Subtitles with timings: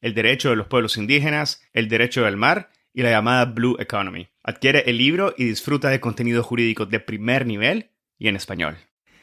[0.00, 4.28] el derecho de los pueblos indígenas, el derecho del mar y la llamada Blue Economy.
[4.42, 8.76] Adquiere el libro y disfruta de contenido jurídico de primer nivel y en español.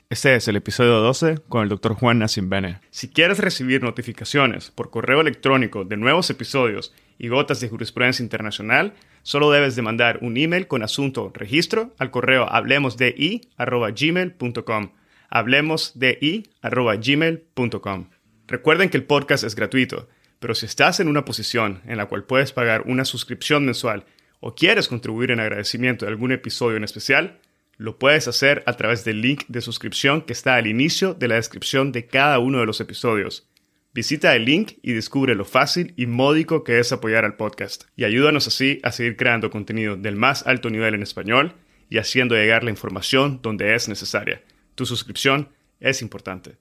[0.09, 1.95] Este es el episodio 12 con el Dr.
[1.95, 2.79] Juan Bene.
[2.91, 8.93] Si quieres recibir notificaciones por correo electrónico de nuevos episodios y gotas de jurisprudencia internacional,
[9.23, 14.91] solo debes de mandar un email con asunto registro al correo hablemosdi.gmail.com
[15.31, 18.09] hablemosdi.gmail.com
[18.45, 20.09] Recuerden que el podcast es gratuito
[20.43, 24.03] pero si estás en una posición en la cual puedes pagar una suscripción mensual
[24.41, 27.39] o quieres contribuir en agradecimiento de algún episodio en especial,
[27.77, 31.35] lo puedes hacer a través del link de suscripción que está al inicio de la
[31.35, 33.47] descripción de cada uno de los episodios.
[33.93, 37.85] Visita el link y descubre lo fácil y módico que es apoyar al podcast.
[37.95, 41.53] Y ayúdanos así a seguir creando contenido del más alto nivel en español
[41.89, 44.43] y haciendo llegar la información donde es necesaria.
[44.75, 45.47] Tu suscripción
[45.79, 46.57] es importante.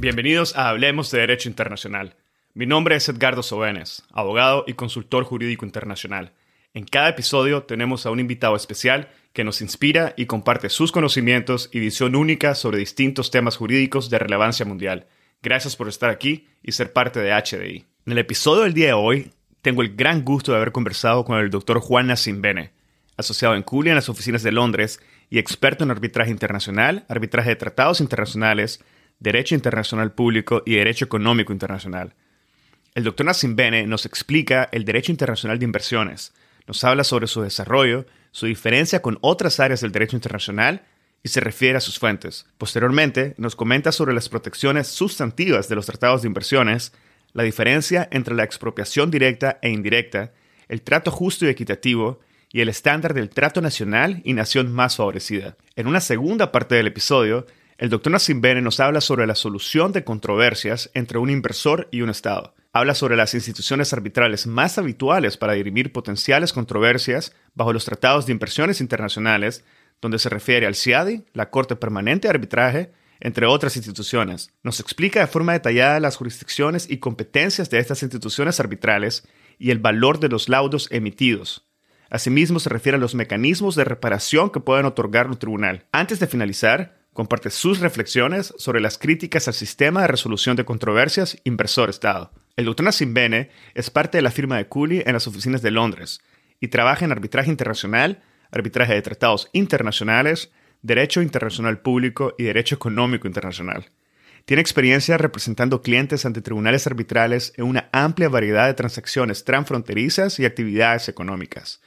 [0.00, 2.14] Bienvenidos a Hablemos de Derecho Internacional.
[2.54, 6.34] Mi nombre es Edgardo Sobenes, abogado y consultor jurídico internacional.
[6.72, 11.68] En cada episodio tenemos a un invitado especial que nos inspira y comparte sus conocimientos
[11.72, 15.08] y visión única sobre distintos temas jurídicos de relevancia mundial.
[15.42, 17.84] Gracias por estar aquí y ser parte de HDI.
[18.06, 21.38] En el episodio del día de hoy tengo el gran gusto de haber conversado con
[21.38, 22.70] el doctor Juan Nassim Bene,
[23.16, 27.56] asociado en CULI en las oficinas de Londres y experto en arbitraje internacional, arbitraje de
[27.56, 28.80] tratados internacionales,
[29.20, 32.14] Derecho Internacional Público y Derecho Económico Internacional.
[32.94, 36.32] El doctor Nassim Bene nos explica el derecho internacional de inversiones,
[36.66, 40.82] nos habla sobre su desarrollo, su diferencia con otras áreas del derecho internacional
[41.22, 42.46] y se refiere a sus fuentes.
[42.58, 46.92] Posteriormente, nos comenta sobre las protecciones sustantivas de los tratados de inversiones,
[47.32, 50.32] la diferencia entre la expropiación directa e indirecta,
[50.68, 52.20] el trato justo y equitativo
[52.52, 55.56] y el estándar del trato nacional y nación más favorecida.
[55.76, 57.46] En una segunda parte del episodio,
[57.78, 62.00] el doctor Nassim Bene nos habla sobre la solución de controversias entre un inversor y
[62.02, 62.56] un Estado.
[62.72, 68.32] Habla sobre las instituciones arbitrales más habituales para dirimir potenciales controversias bajo los tratados de
[68.32, 69.64] inversiones internacionales,
[70.00, 72.90] donde se refiere al CIADI, la Corte Permanente de Arbitraje,
[73.20, 74.52] entre otras instituciones.
[74.64, 79.24] Nos explica de forma detallada las jurisdicciones y competencias de estas instituciones arbitrales
[79.56, 81.68] y el valor de los laudos emitidos.
[82.10, 85.86] Asimismo, se refiere a los mecanismos de reparación que pueden otorgar un tribunal.
[85.92, 91.36] Antes de finalizar, comparte sus reflexiones sobre las críticas al sistema de resolución de controversias
[91.42, 92.30] inversor-Estado.
[92.54, 95.72] El doctor Nassim Bene es parte de la firma de Cooley en las oficinas de
[95.72, 96.20] Londres
[96.60, 100.52] y trabaja en arbitraje internacional, arbitraje de tratados internacionales,
[100.82, 103.90] derecho internacional público y derecho económico internacional.
[104.44, 110.44] Tiene experiencia representando clientes ante tribunales arbitrales en una amplia variedad de transacciones transfronterizas y
[110.44, 111.80] actividades económicas.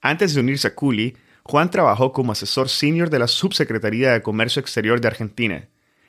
[0.00, 1.16] Antes de unirse a Cooley,
[1.48, 5.68] Juan trabajó como asesor senior de la Subsecretaría de Comercio Exterior de Argentina.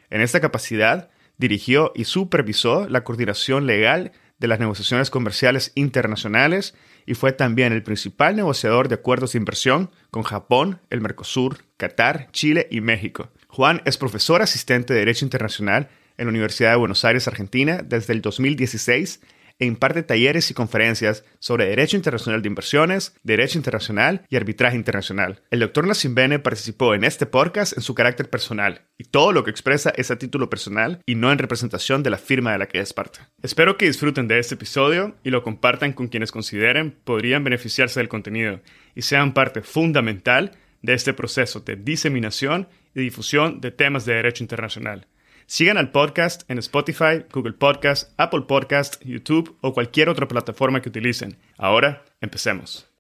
[0.10, 6.74] En esta capacidad, dirigió y supervisó la coordinación legal de las negociaciones comerciales internacionales
[7.06, 12.30] y fue también el principal negociador de acuerdos de inversión con Japón, el Mercosur, Qatar,
[12.32, 13.30] Chile y México.
[13.48, 18.14] Juan es profesor asistente de Derecho Internacional en la Universidad de Buenos Aires, Argentina, desde
[18.14, 19.22] el 2016
[19.60, 25.42] e imparte talleres y conferencias sobre Derecho Internacional de Inversiones, Derecho Internacional y Arbitraje Internacional.
[25.52, 29.44] El doctor Nassim Bene participó en este podcast en su carácter personal, y todo lo
[29.44, 32.68] que expresa es a título personal y no en representación de la firma de la
[32.68, 33.20] que es parte.
[33.42, 38.10] Espero que disfruten de este episodio y lo compartan con quienes consideren podrían beneficiarse del
[38.10, 38.62] contenido
[38.96, 40.52] y sean parte fundamental
[40.82, 45.08] de este proceso de diseminación y difusión de temas de derecho internacional.
[45.50, 50.90] Sigan al podcast en Spotify, Google Podcast, Apple Podcast, YouTube o cualquier otra plataforma que
[50.90, 51.38] utilicen.
[51.58, 52.92] Ahora, empecemos.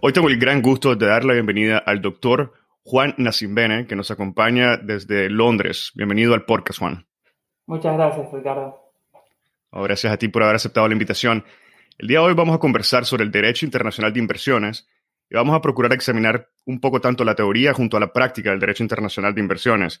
[0.00, 3.14] Hoy tengo el gran gusto de dar la bienvenida al doctor Juan
[3.50, 5.92] Bene, que nos acompaña desde Londres.
[5.94, 7.06] Bienvenido al podcast, Juan.
[7.66, 8.80] Muchas gracias, Ricardo.
[9.70, 11.44] Oh, gracias a ti por haber aceptado la invitación.
[11.98, 14.88] El día de hoy vamos a conversar sobre el derecho internacional de inversiones
[15.32, 18.60] y vamos a procurar examinar un poco tanto la teoría junto a la práctica del
[18.60, 19.98] derecho internacional de inversiones.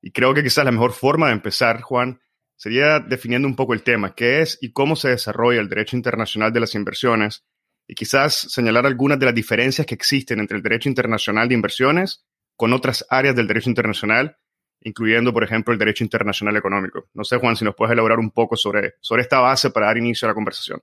[0.00, 2.18] Y creo que quizás la mejor forma de empezar, Juan,
[2.56, 6.50] sería definiendo un poco el tema, qué es y cómo se desarrolla el derecho internacional
[6.50, 7.44] de las inversiones,
[7.86, 12.24] y quizás señalar algunas de las diferencias que existen entre el derecho internacional de inversiones
[12.56, 14.38] con otras áreas del derecho internacional,
[14.80, 17.04] incluyendo, por ejemplo, el derecho internacional económico.
[17.12, 19.98] No sé, Juan, si nos puedes elaborar un poco sobre, sobre esta base para dar
[19.98, 20.80] inicio a la conversación.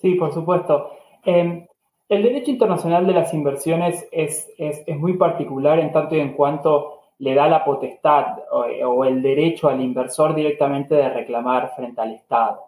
[0.00, 0.92] Sí, por supuesto.
[1.24, 1.66] Em,
[2.12, 6.34] el derecho internacional de las inversiones es, es, es, muy particular en tanto y en
[6.34, 12.12] cuanto le da la potestad o, el derecho al inversor directamente de reclamar frente al
[12.12, 12.64] Estado.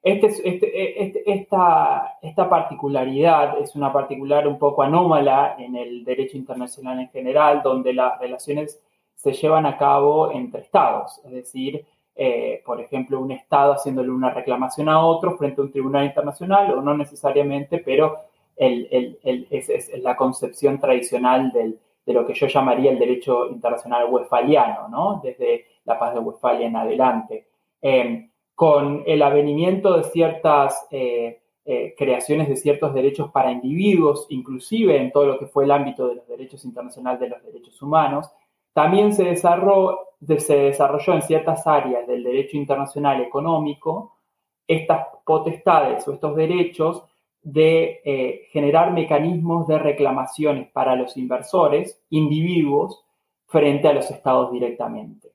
[0.00, 6.36] Este, este, este, esta, esta particularidad es una particular un poco anómala en el derecho
[6.36, 8.80] internacional en general, donde las relaciones
[9.16, 14.30] se llevan a cabo entre estados, es decir, eh, por ejemplo, un estado haciéndole una
[14.30, 18.18] reclamación a otro frente a un tribunal internacional, o no necesariamente, pero
[18.56, 25.20] es, la concepción tradicional del, de lo que yo llamaría el derecho internacional westfaliano, ¿no?
[25.22, 27.46] Desde la paz de Westfalia en adelante.
[27.82, 34.96] Eh, con el avenimiento de ciertas eh, eh, creaciones de ciertos derechos para individuos, inclusive
[34.96, 38.30] en todo lo que fue el ámbito de los derechos internacionales de los derechos humanos,
[38.72, 39.98] también se desarrolló,
[40.38, 44.18] se desarrolló en ciertas áreas del derecho internacional económico
[44.66, 47.04] estas potestades o estos derechos
[47.44, 53.04] de eh, generar mecanismos de reclamaciones para los inversores, individuos,
[53.46, 55.32] frente a los estados directamente.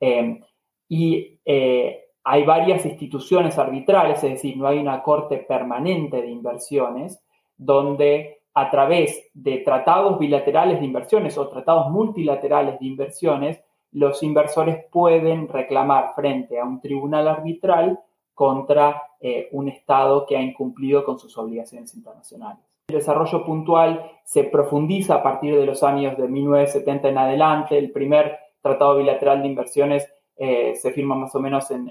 [0.00, 0.40] Eh,
[0.88, 7.22] y eh, hay varias instituciones arbitrales, es decir, no hay una corte permanente de inversiones,
[7.56, 13.62] donde a través de tratados bilaterales de inversiones o tratados multilaterales de inversiones,
[13.92, 18.00] los inversores pueden reclamar frente a un tribunal arbitral
[18.34, 22.64] contra eh, un Estado que ha incumplido con sus obligaciones internacionales.
[22.88, 27.78] El desarrollo puntual se profundiza a partir de los años de 1970 en adelante.
[27.78, 31.88] El primer tratado bilateral de inversiones eh, se firma más o menos en,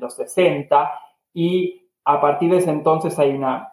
[0.00, 0.90] los 60
[1.34, 3.72] y a partir de ese entonces hay una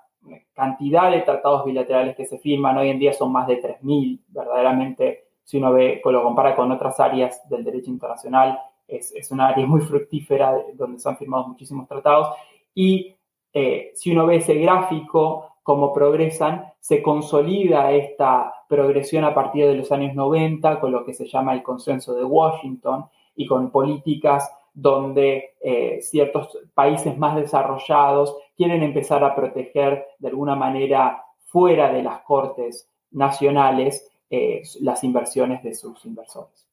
[0.53, 2.77] cantidad de tratados bilaterales que se firman.
[2.77, 4.19] Hoy en día son más de 3.000.
[4.29, 9.47] Verdaderamente, si uno ve, lo compara con otras áreas del derecho internacional, es, es una
[9.47, 12.35] área muy fructífera donde se han firmado muchísimos tratados.
[12.73, 13.15] Y
[13.53, 19.75] eh, si uno ve ese gráfico, cómo progresan, se consolida esta progresión a partir de
[19.75, 23.05] los años 90 con lo que se llama el consenso de Washington
[23.35, 30.55] y con políticas donde eh, ciertos países más desarrollados quieren empezar a proteger de alguna
[30.55, 36.66] manera fuera de las cortes nacionales eh, las inversiones de sus inversores.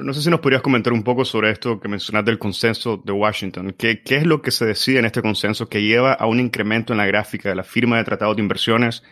[0.00, 3.12] No sé si nos podrías comentar un poco sobre esto que mencionaste del consenso de
[3.12, 3.74] Washington.
[3.76, 6.92] ¿Qué, ¿Qué, es lo que se decide en este consenso que lleva a un incremento
[6.92, 9.02] en la gráfica de la firma de tratados de inversiones?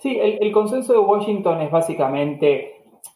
[0.00, 2.72] Sí, el, consenso de Washington es básicamente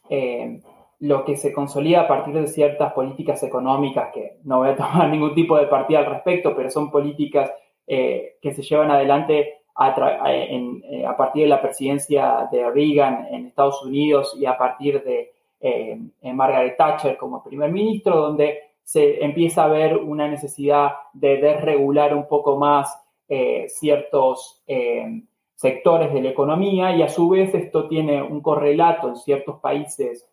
[0.09, 0.61] eh,
[1.01, 5.09] lo que se consolida a partir de ciertas políticas económicas, que no voy a tomar
[5.09, 7.51] ningún tipo de partida al respecto, pero son políticas
[7.89, 9.95] eh, que se llevan adelante a,
[10.33, 15.36] eh, a partir de la presidencia de Reagan en Estados Unidos y a partir de
[15.61, 22.15] eh, Margaret Thatcher como primer ministro, donde se empieza a ver una necesidad de desregular
[22.15, 25.23] un poco más eh, ciertos eh,
[25.55, 30.29] sectores de la economía y a su vez esto tiene un correlato en ciertos países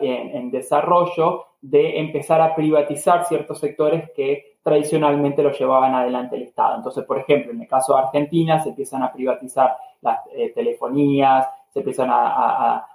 [0.00, 6.76] en, desarrollo de empezar a privatizar ciertos sectores que tradicionalmente lo llevaban adelante el Estado.
[6.76, 10.20] Entonces, por ejemplo, en el caso de Argentina se empiezan a privatizar las
[10.54, 12.86] telefonías, se empiezan a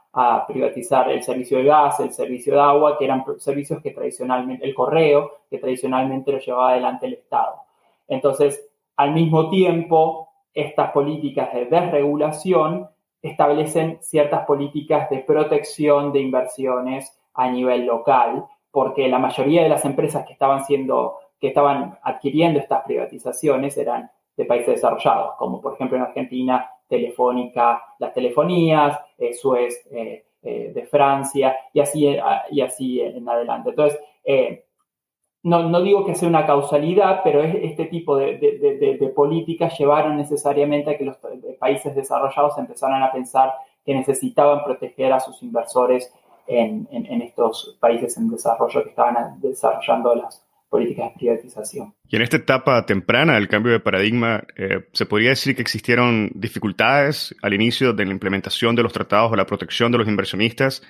[0.48, 4.74] privatizar el servicio de gas, el servicio de agua, que eran servicios que tradicionalmente, el
[4.74, 7.56] correo, que tradicionalmente lo llevaba adelante el Estado.
[8.08, 12.90] Entonces, al mismo tiempo, estas políticas de desregulación
[13.22, 19.86] establecen ciertas políticas de protección de inversiones a nivel local, porque la mayoría de las
[19.86, 25.74] empresas que estaban siendo, que estaban adquiriendo estas privatizaciones eran de países desarrollados, como por
[25.74, 29.44] ejemplo en Argentina Telefónica, las telefonías, es
[29.92, 33.70] eh, eh, de Francia y así, eh, y así en adelante.
[33.70, 34.00] Entonces,
[35.44, 40.92] no, no, digo que sea una causalidad, pero este tipo de, de, políticas llevaron necesariamente
[40.92, 41.18] a que los
[41.60, 43.54] países desarrollados empezaran a pensar
[43.86, 46.14] que necesitaban proteger a sus inversores
[46.48, 51.94] en, en estos países en desarrollo que estaban desarrollando las, políticas de privatización.
[52.08, 56.30] Y en esta etapa temprana del cambio de paradigma, eh, ¿se podría decir que existieron
[56.34, 60.84] dificultades al inicio de la implementación de los tratados o la protección de los inversionistas?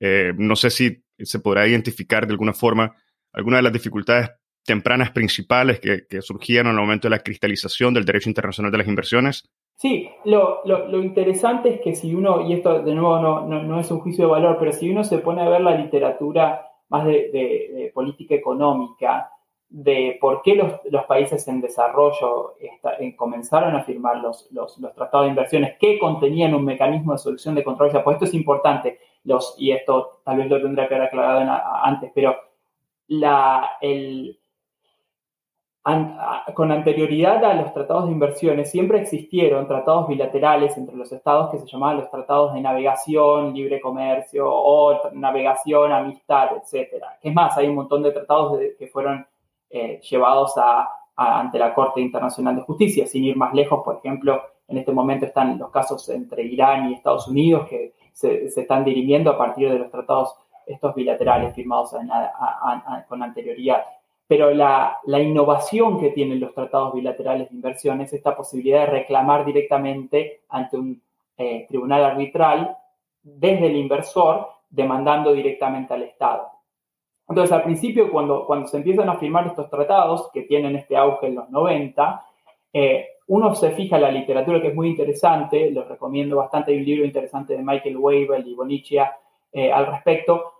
[0.00, 2.96] Eh, no sé si se podrá identificar de alguna forma
[3.32, 4.30] algunas de las dificultades
[4.64, 8.88] tempranas principales que, que surgieron al momento de la cristalización del derecho internacional de las
[8.88, 9.50] inversiones.
[9.80, 10.62] Sí, lo,
[11.02, 14.56] interesante es que si uno, y esto de nuevo no, es un juicio de valor,
[14.58, 19.32] pero si uno se pone a ver la literatura más de, política económica,
[19.68, 24.48] de por qué los, países en desarrollo eh, comenzaron a firmar los,
[24.94, 28.98] tratados de inversiones que contenían un mecanismo de solución de controversia, pues esto es importante,
[29.24, 31.48] los, y esto tal vez lo tendría que haber aclarado
[31.84, 32.36] antes, pero
[33.06, 34.39] la, el,
[35.82, 41.58] con anterioridad a los tratados de inversiones, siempre existieron tratados bilaterales entre los estados que
[41.58, 47.02] se llamaban los tratados de navegación, libre comercio o navegación, amistad, etc.
[47.22, 49.26] Es más, hay un montón de tratados que fueron
[49.70, 50.54] eh, llevados
[51.16, 53.06] ante la Corte Internacional de Justicia.
[53.06, 56.94] Sin ir más lejos, por ejemplo, en este momento están los casos entre Irán y
[56.94, 60.34] Estados Unidos que se, están dirimiendo a partir de los tratados
[60.66, 61.94] estos bilaterales firmados
[63.08, 63.82] con anterioridad.
[64.30, 69.44] Pero la, innovación que tienen los tratados bilaterales de inversión es esta posibilidad de reclamar
[69.44, 71.02] directamente ante un
[71.36, 72.76] eh, tribunal arbitral
[73.24, 76.48] desde el inversor, demandando directamente al Estado.
[77.28, 81.26] Entonces, al principio, cuando, cuando se empiezan a firmar estos tratados, que tienen este auge
[81.26, 82.24] en los 90,
[82.72, 86.78] eh, uno se fija en la literatura que es muy interesante, les recomiendo bastante, hay
[86.78, 89.12] un libro interesante de Michael Weibel y Bonicia
[89.52, 90.52] eh, al respecto,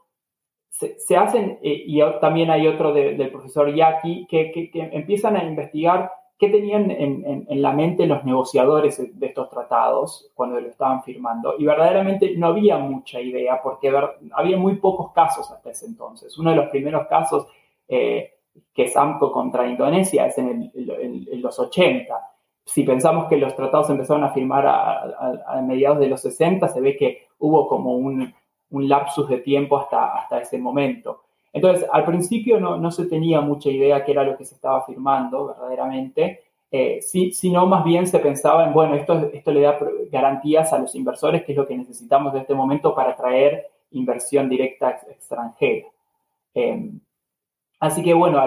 [0.70, 6.48] se, hacen, eh, y también hay otro del profesor Yaki, que, empiezan a investigar qué
[6.48, 11.54] tenían en, la mente los negociadores de estos tratados cuando lo estaban firmando.
[11.58, 13.92] Y verdaderamente no había mucha idea, porque
[14.32, 16.38] había muy pocos casos hasta ese entonces.
[16.38, 17.46] Uno de los primeros casos,
[17.86, 18.32] eh,
[18.72, 20.70] que es AMCO contra Indonesia, es en,
[21.42, 22.14] los 80.
[22.64, 26.96] Si pensamos que los tratados empezaron a firmar a mediados de los 60, se ve
[26.96, 28.32] que hubo como un,
[28.70, 31.22] un lapsus de tiempo hasta, hasta ese momento.
[31.52, 34.84] Entonces, al principio no, no se tenía mucha idea qué era lo que se estaba
[34.84, 39.76] firmando verdaderamente, eh, sino más bien se pensaba en, bueno, esto, esto le da
[40.12, 44.48] garantías a los inversores, que es lo que necesitamos en este momento para atraer inversión
[44.48, 45.88] directa extranjera.
[46.54, 47.00] Em,
[47.80, 48.40] así que, bueno,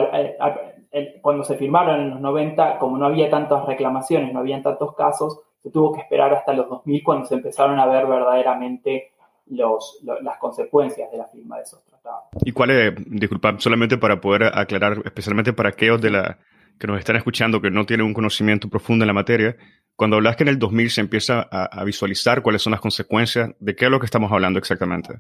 [1.22, 5.40] cuando se firmaron en los 90, como no había tantas reclamaciones, no había tantos casos,
[5.62, 9.12] se tuvo que esperar hasta los 2000 cuando se empezaron a ver verdaderamente
[9.48, 12.24] los, las consecuencias de la firma de esos tratados.
[12.44, 16.40] ¿Y cuál es, disculpa, solamente para poder aclarar, especialmente para aquellos de la,
[16.80, 19.56] que nos están escuchando que no tienen un conocimiento profundo en la materia,
[19.96, 23.76] cuando hablas que en el 2000 se empieza a, visualizar cuáles son las consecuencias, ¿de
[23.76, 25.20] qué es lo que estamos hablando exactamente?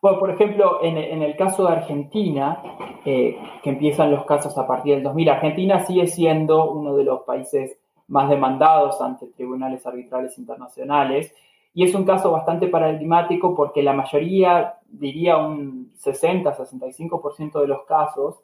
[0.00, 2.60] Bueno, por ejemplo, en, en el caso de Argentina,
[3.04, 7.22] eh, que empiezan los casos a partir del 2000, Argentina sigue siendo uno de los
[7.22, 11.34] países más demandados ante tribunales arbitrales internacionales
[11.74, 18.40] y es un caso bastante paradigmático porque la mayoría, diría un 60-65% de los casos,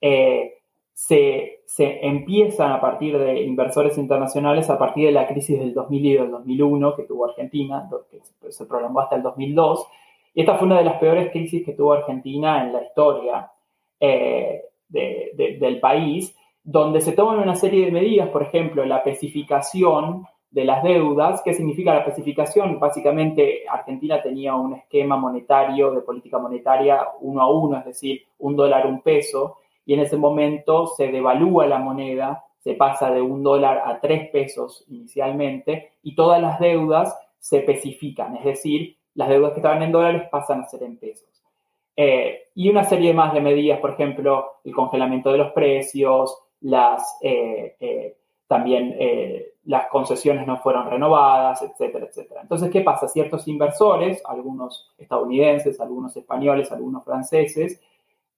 [0.00, 0.60] eh,
[0.94, 6.14] se, empiezan a partir de inversores internacionales a partir de la crisis del 2000 y
[6.14, 9.86] del 2001 que tuvo Argentina, que se prolongó hasta el 2002.
[10.34, 13.50] Y esta fue una de las peores crisis que tuvo Argentina en la historia
[13.98, 20.64] eh, del país, donde se toman una serie de medidas, por ejemplo, la especificación de
[20.64, 21.42] las deudas.
[21.42, 22.78] ¿Qué significa la especificación?
[22.78, 28.56] Básicamente, Argentina tenía un esquema monetario de política monetaria uno a uno, es decir, un
[28.56, 33.42] dólar, un peso, y en ese momento se devalúa la moneda, se pasa de un
[33.42, 39.52] dólar a tres pesos inicialmente, y todas las deudas se especifican, es decir, las deudas
[39.52, 41.28] que estaban en dólares pasan a ser en pesos.
[41.96, 47.18] Eh, y una serie más de medidas, por ejemplo, el congelamiento de los precios, las,
[47.22, 48.16] eh, eh,
[48.46, 48.96] también
[49.64, 52.40] las concesiones no fueron renovadas, etcétera, etcétera.
[52.42, 53.08] Entonces, ¿qué pasa?
[53.08, 57.80] Ciertos inversores, algunos estadounidenses, algunos españoles, algunos franceses,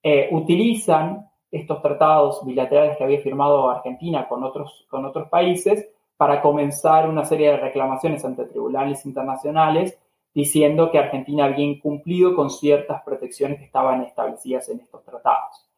[0.01, 5.87] eh, utilizan estos tratados bilaterales que había firmado Argentina con otros, con otros países
[6.17, 9.97] para comenzar una serie de reclamaciones ante tribunales internacionales
[10.33, 15.69] diciendo que Argentina había incumplido con ciertas protecciones que estaban establecidas en estos tratados.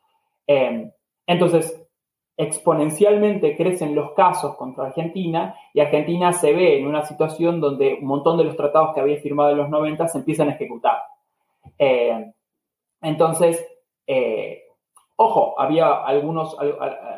[0.47, 0.91] Eh,
[1.27, 1.84] entonces,
[2.37, 8.07] exponencialmente crecen los casos contra Argentina y Argentina se ve en una situación donde un
[8.07, 10.97] montón de los tratados que había firmado en los 90 se empiezan a ejecutar.
[11.79, 12.33] Eh,
[13.01, 13.65] entonces,
[14.05, 14.63] eh,
[15.15, 16.57] ojo, había algunos,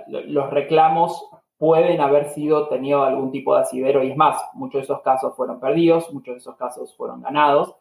[0.08, 4.84] los reclamos pueden haber sido tenido algún tipo de asidero y es más, muchos de
[4.84, 7.76] esos casos fueron perdidos, muchos de esos casos fueron ganados,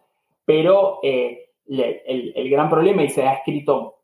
[0.46, 3.95] pero eh, el, el, gran problema, y se ha escrito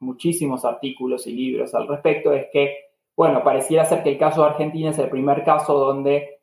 [0.00, 2.76] muchísimos artículos y libros al respecto, es que,
[3.16, 6.40] bueno, pareciera ser que el caso de Argentina es el primer caso donde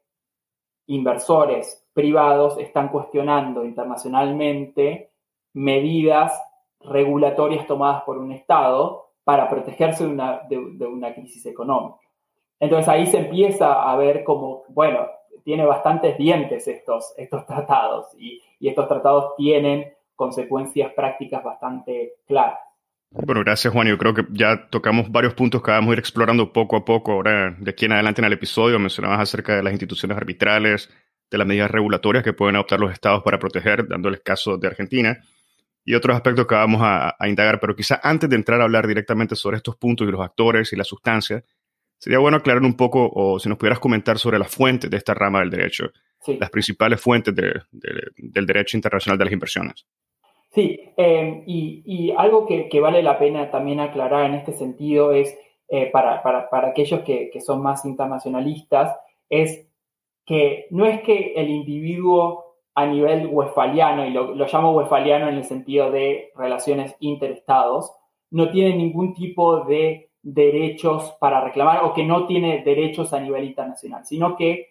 [0.88, 5.12] inversores privados están cuestionando internacionalmente
[5.54, 6.40] medidas
[6.82, 11.98] regulatorias tomadas por un Estado para protegerse de una, crisis económica.
[12.60, 15.08] Entonces ahí se empieza a ver como, bueno,
[15.44, 22.60] tiene bastantes dientes estos, estos tratados y, y estos tratados tienen consecuencias prácticas bastante claras.
[23.12, 23.88] Bueno, gracias Juan.
[23.88, 27.14] Yo creo que ya tocamos varios puntos que vamos a ir explorando poco a poco
[27.14, 28.78] ahora de aquí en adelante en el episodio.
[28.78, 30.90] Mencionabas acerca de las instituciones arbitrales,
[31.30, 35.20] de las medidas regulatorias que pueden adoptar los estados para proteger, dándoles caso de Argentina,
[35.84, 37.60] y otros aspectos que vamos a, indagar.
[37.60, 40.76] Pero quizá antes de entrar a hablar directamente sobre estos puntos y los actores y
[40.76, 41.44] la sustancia,
[41.98, 45.14] sería bueno aclarar un poco o si nos pudieras comentar sobre las fuentes de esta
[45.14, 45.92] rama del derecho,
[46.40, 49.86] las principales fuentes del derecho internacional de las inversiones.
[50.56, 55.88] Sí, em, y, algo que, vale la pena también aclarar en este sentido es, eh,
[55.92, 56.22] para,
[56.70, 58.98] aquellos que, son más internacionalistas,
[59.30, 59.68] es
[60.26, 65.44] que no es que el individuo a nivel westfaliano, y lo, llamo westfaliano en el
[65.44, 67.92] sentido de relaciones interestados,
[68.32, 73.44] no tiene ningún tipo de derechos para reclamar o que no tiene derechos a nivel
[73.44, 74.70] internacional, sino que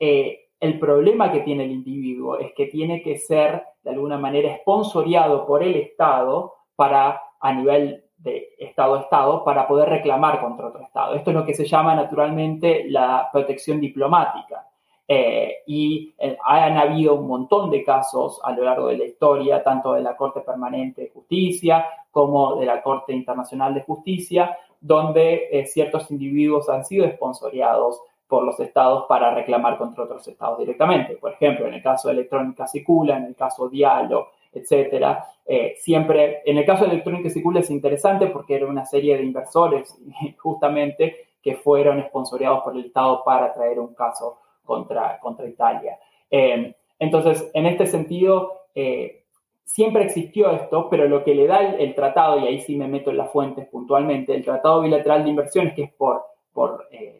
[0.00, 4.50] eh, el problema que tiene el individuo es que tiene que ser de alguna manera
[4.50, 10.68] esponsoriado por el Estado para, a nivel de Estado a Estado, para poder reclamar contra
[10.68, 11.14] otro Estado.
[11.14, 14.66] Esto es lo que se llama naturalmente la protección diplomática.
[15.12, 19.60] Eh, y eh, han habido un montón de casos a lo largo de la historia,
[19.60, 25.48] tanto de la Corte Permanente de Justicia como de la Corte Internacional de Justicia, donde
[25.50, 31.16] eh, ciertos individuos han sido esponsoriados por los estados para reclamar contra otros estados directamente.
[31.16, 35.26] Por ejemplo, en el caso de Electrónica Sicula, en el caso Diallo, etcétera.
[35.44, 39.24] Eh, siempre, en el caso de Electrónica Sicula es interesante porque era una serie de
[39.24, 39.94] inversores
[40.38, 45.98] justamente que fueron esponsoreados por el Estado para traer un caso contra, contra Italia.
[46.30, 49.24] Eh, entonces, en este sentido, eh,
[49.64, 53.10] siempre existió esto, pero lo que le da el, tratado, y ahí sí me meto
[53.10, 57.19] en las fuentes puntualmente, el Tratado Bilateral de Inversiones, que es por, por eh,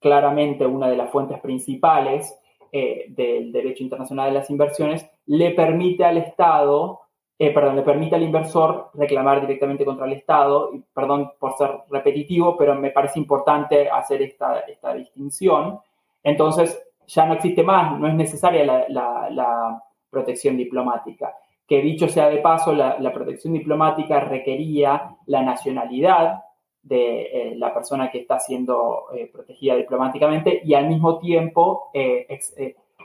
[0.00, 2.38] claramente una de las fuentes principales
[2.74, 7.00] eh, del derecho internacional de las inversiones, le permite al Estado,
[7.38, 11.70] eh, perdón, le permite al inversor reclamar directamente contra el Estado, y perdón por ser
[11.90, 15.80] repetitivo, pero me parece importante hacer esta, esta distinción.
[16.22, 21.34] Entonces, ya no existe más, no es necesaria la, protección diplomática.
[21.66, 26.41] Que dicho sea de paso, la, la protección diplomática requería la nacionalidad
[26.82, 32.26] de eh, la persona que está siendo eh, protegida diplomáticamente y al mismo tiempo eh,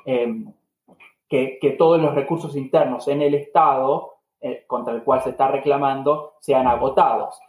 [0.06, 0.52] em,
[1.30, 4.13] que, todos los recursos internos en el Estado
[4.68, 7.40] contra el cual se está reclamando sean agotados.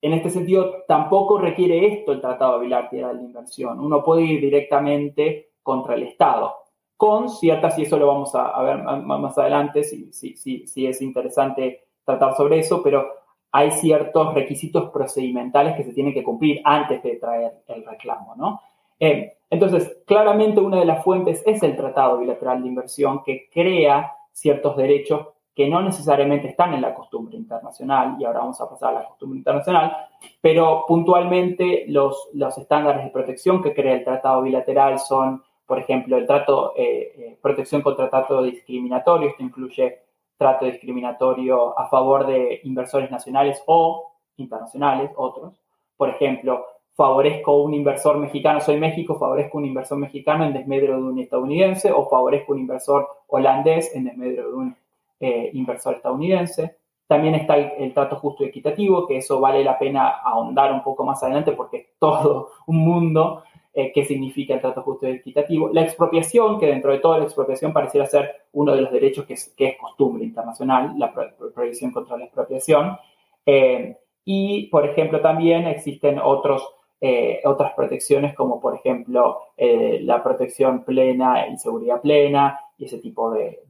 [0.00, 3.78] En este sentido, tampoco requiere esto el Tratado Bilateral de Inversión.
[3.78, 6.54] Uno puede ir directamente contra el Estado,
[6.96, 11.02] con ciertas, y eso lo vamos a, ver más adelante, si, si, si, si es
[11.02, 13.17] interesante tratar sobre eso, pero
[13.52, 18.60] hay ciertos requisitos procedimentales que se tienen que cumplir antes de traer el reclamo, ¿no?
[19.00, 24.12] Eh, entonces, claramente una de las fuentes es el Tratado Bilateral de Inversión que crea
[24.32, 28.90] ciertos derechos que no necesariamente están en la costumbre internacional, y ahora vamos a pasar
[28.90, 29.96] a la costumbre internacional,
[30.40, 36.16] pero puntualmente los, los estándares de protección que crea el Tratado Bilateral son, por ejemplo,
[36.16, 39.98] el trato, eh, eh, protección contra trato discriminatorio, esto incluye
[40.38, 45.60] trato discriminatorio a favor de inversores nacionales o internacionales, otros.
[45.96, 51.02] Por ejemplo, favorezco un inversor mexicano, soy México, favorezco un inversor mexicano en desmedro de
[51.02, 54.76] un estadounidense o favorezco un inversor holandés en desmedro de un
[55.20, 56.76] eh, inversor estadounidense.
[57.08, 61.04] También está el, trato justo y equitativo, que eso vale la pena ahondar un poco
[61.04, 63.42] más adelante porque es todo un mundo
[63.80, 65.70] eh, qué significa el trato justo y equitativo.
[65.72, 69.34] La expropiación, que dentro de toda la expropiación pareciera ser uno de los derechos que
[69.34, 71.14] es, costumbre internacional, la
[71.54, 72.98] prohibición contra la expropiación.
[73.46, 76.68] Eh, y, por ejemplo, también existen otros,
[77.00, 83.30] eh, otras protecciones como, por ejemplo, la protección plena y seguridad plena y ese tipo
[83.30, 83.60] de,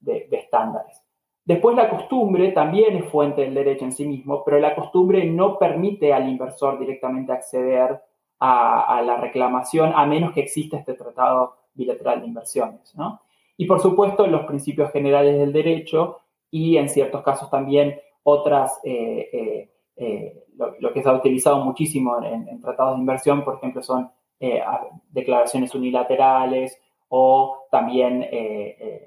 [0.00, 1.04] de estándares.
[1.44, 5.56] Después la costumbre también es fuente del derecho en sí mismo, pero la costumbre no
[5.56, 8.00] permite al inversor directamente acceder
[8.38, 12.94] a, la reclamación a menos que exista este tratado bilateral de inversiones.
[12.94, 13.20] ¿no?
[13.56, 16.20] Y por supuesto los principios generales del derecho
[16.50, 22.22] y en ciertos casos también otras, eh, eh, eh, lo, que se ha utilizado muchísimo
[22.22, 24.10] en, tratados de inversión, por ejemplo, son
[25.10, 28.28] declaraciones unilaterales o también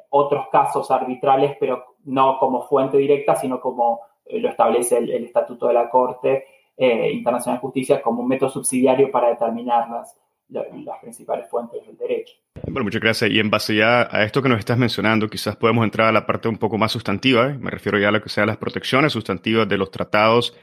[0.09, 5.73] otros casos arbitrales, pero no como fuente directa, sino como lo establece el Estatuto de
[5.73, 6.45] la Corte
[6.79, 11.97] eh, Internacional de Justicia como un método subsidiario para determinar las, las principales fuentes del
[11.97, 12.33] derecho.
[12.63, 13.29] Bueno, muchas gracias.
[13.31, 16.25] Y en base ya a esto que nos estás mencionando, quizás podemos entrar a la
[16.25, 17.49] parte un poco más sustantiva.
[17.49, 17.57] ¿eh?
[17.59, 20.55] Me refiero ya a lo que sean las protecciones sustantivas de los tratados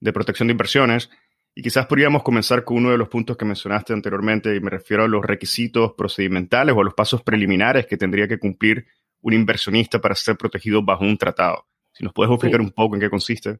[0.00, 1.08] de protección de inversiones.
[1.54, 5.04] Y quizás podríamos comenzar con uno de los puntos que mencionaste anteriormente, y me refiero
[5.04, 8.86] a los requisitos procedimentales o a los pasos preliminares que tendría que cumplir
[9.20, 11.66] un inversionista para ser protegido bajo un tratado.
[11.92, 13.58] Si nos puedes explicar un poco en qué consiste.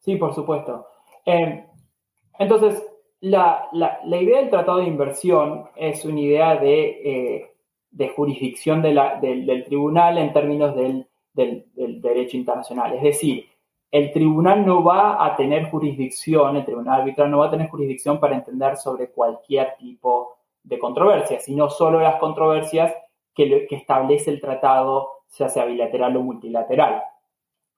[0.00, 0.86] Sí, por supuesto.
[1.26, 1.64] Eh,
[2.38, 2.82] entonces,
[3.20, 3.68] la,
[4.20, 7.48] idea del tratado de inversión es una idea de,
[7.98, 12.94] eh, jurisdicción del, tribunal en términos del, derecho internacional.
[12.94, 13.46] Es decir,
[13.90, 18.18] el tribunal no va a tener jurisdicción, el tribunal arbitral no va a tener jurisdicción
[18.18, 22.94] para entender sobre cualquier tipo de controversia, sino solo las controversias
[23.34, 27.02] que, establece el tratado, ya sea bilateral o multilateral.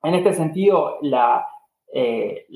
[0.03, 1.47] En este sentido, la,
[1.93, 2.47] eh,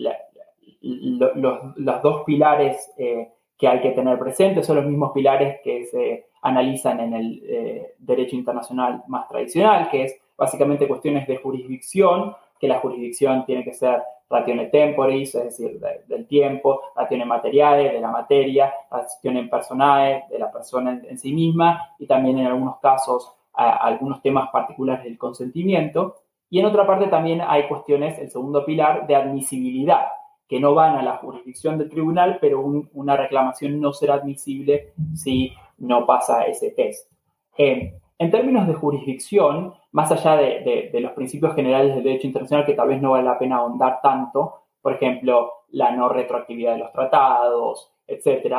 [0.81, 6.27] los, dos pilares eh, que hay que tener presentes son los mismos pilares que se
[6.43, 12.69] analizan en el eh, derecho internacional más tradicional, que es básicamente cuestiones de jurisdicción, que
[12.69, 18.11] la jurisdicción tiene que ser ratione temporis, es decir, del tiempo, ratione materiales, de la
[18.11, 24.23] materia, ratione personae, de la persona en, sí misma, y también en algunos casos algunos
[24.23, 26.17] temas particulares del consentimiento.
[26.51, 30.07] Y en otra parte también hay cuestiones, el segundo pilar, de admisibilidad,
[30.49, 32.61] que no van a la jurisdicción del tribunal, pero
[32.95, 37.13] una reclamación no será admisible si no pasa ese test.
[37.57, 42.75] Eh, en términos de jurisdicción, más allá de, los principios generales del derecho internacional, que
[42.75, 46.93] tal vez no vale la pena ahondar tanto, por ejemplo, la no retroactividad de los
[46.93, 48.55] tratados, etc.,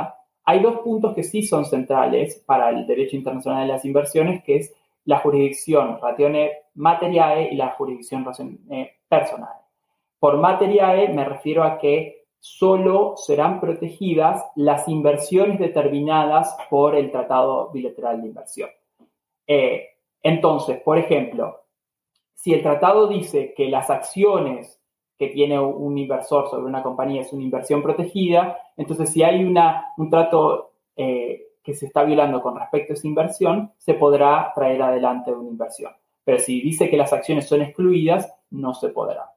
[0.46, 4.56] hay dos puntos que sí son centrales para el derecho internacional de las inversiones, que
[4.56, 4.74] es
[5.06, 9.59] la jurisdicción ratione materiae y la jurisdicción ratione personal.
[10.20, 17.70] Por materiae me refiero a que solo serán protegidas las inversiones determinadas por el Tratado
[17.72, 18.70] Bilateral de Inversión.
[19.46, 19.90] Eh,
[20.22, 21.62] entonces, por ejemplo,
[22.36, 24.80] si el tratado dice que las acciones
[25.18, 29.88] que tiene un inversor sobre una compañía es una inversión protegida, entonces si hay una,
[29.98, 34.82] un trato eh, que se está violando con respecto a esa inversión, se podrá traer
[34.82, 35.92] adelante una inversión.
[36.24, 39.30] Pero si dice que las acciones son excluidas, no se podrá.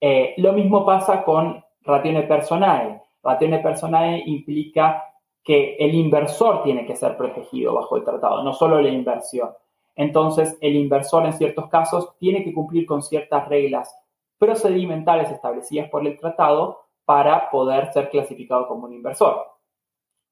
[0.00, 3.02] Eh, lo mismo pasa con ratione personae.
[3.22, 5.04] Ratione personae implica
[5.42, 9.50] que el inversor tiene que ser protegido bajo el tratado, no solo la inversión.
[9.96, 13.94] Entonces, el inversor en ciertos casos tiene que cumplir con ciertas reglas
[14.38, 19.46] procedimentales establecidas por el tratado para poder ser clasificado como un inversor.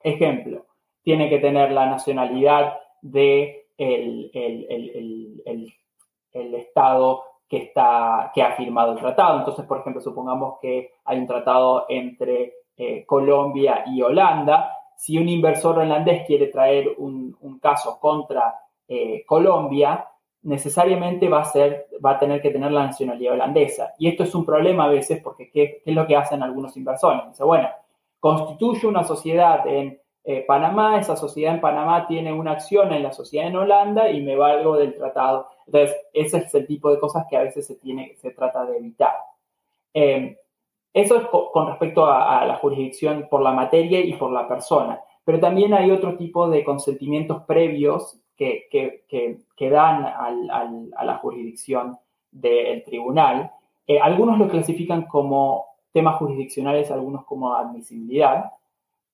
[0.01, 0.65] Ejemplo,
[1.03, 4.31] tiene que tener la nacionalidad de el,
[6.33, 9.39] Estado que, está, que ha firmado el tratado.
[9.39, 14.73] Entonces, por ejemplo, supongamos que hay un tratado entre eh, Colombia y Holanda.
[14.97, 18.55] Si un inversor holandés quiere traer un, caso contra
[18.87, 20.07] eh, Colombia,
[20.43, 23.95] necesariamente va a, ser, va a tener que tener la nacionalidad holandesa.
[23.99, 26.77] Y esto es un problema a veces porque ¿qué, qué es lo que hacen algunos
[26.77, 27.27] inversores?
[27.29, 27.69] Dice, bueno,
[28.21, 29.99] constituye una sociedad en
[30.31, 34.21] eh, Panamá, esa sociedad en Panamá tiene una acción en la sociedad en Holanda y
[34.21, 35.49] me valgo del tratado.
[35.65, 38.77] Entonces, ese es el tipo de cosas que a veces se, tiene, se trata de
[38.77, 39.15] evitar.
[39.95, 40.37] Em,
[40.93, 45.01] eso es con respecto a, la jurisdicción por la materia y por la persona.
[45.25, 51.99] Pero también hay otro tipo de consentimientos previos que, que, dan a la jurisdicción
[52.31, 53.51] del tribunal.
[53.87, 58.53] Eh, algunos lo clasifican como temas jurisdiccionales, algunos como admisibilidad,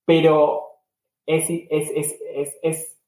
[0.04, 0.73] pero
[1.26, 2.98] es, es,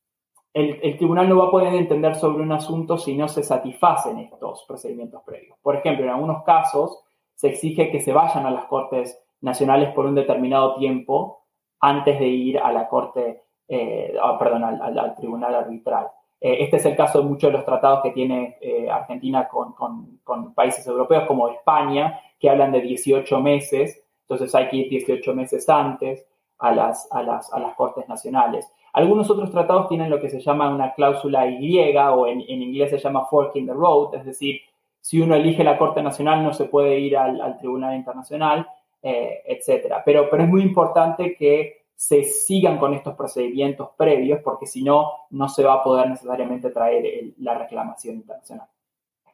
[0.54, 4.64] el, tribunal no va a poder entender sobre un asunto si no se satisfacen estos
[4.66, 5.58] procedimientos previos.
[5.60, 7.02] Por ejemplo, en algunos casos
[7.34, 11.42] se exige que se vayan a las Cortes Nacionales por un determinado tiempo
[11.80, 16.08] antes de ir a la Corte, eh, ah, perdón, al, Tribunal Arbitral.
[16.40, 19.74] Eh, este es el caso de muchos de los tratados que tiene eh, Argentina con,
[19.74, 25.34] con, países europeos como España, que hablan de 18 meses, entonces hay que ir 18
[25.34, 26.26] meses antes
[26.58, 28.70] a las, a las, a las Cortes Nacionales.
[28.92, 32.98] Algunos otros tratados tienen lo que se llama una cláusula Y o en, inglés se
[32.98, 34.60] llama fork in the road, es decir,
[35.00, 38.66] si uno elige la Corte Nacional no se puede ir al, Tribunal Internacional,
[39.02, 39.96] eh, etc.
[40.04, 45.12] Pero, pero es muy importante que se sigan con estos procedimientos previos porque si no,
[45.30, 48.66] no se va a poder necesariamente traer la reclamación internacional.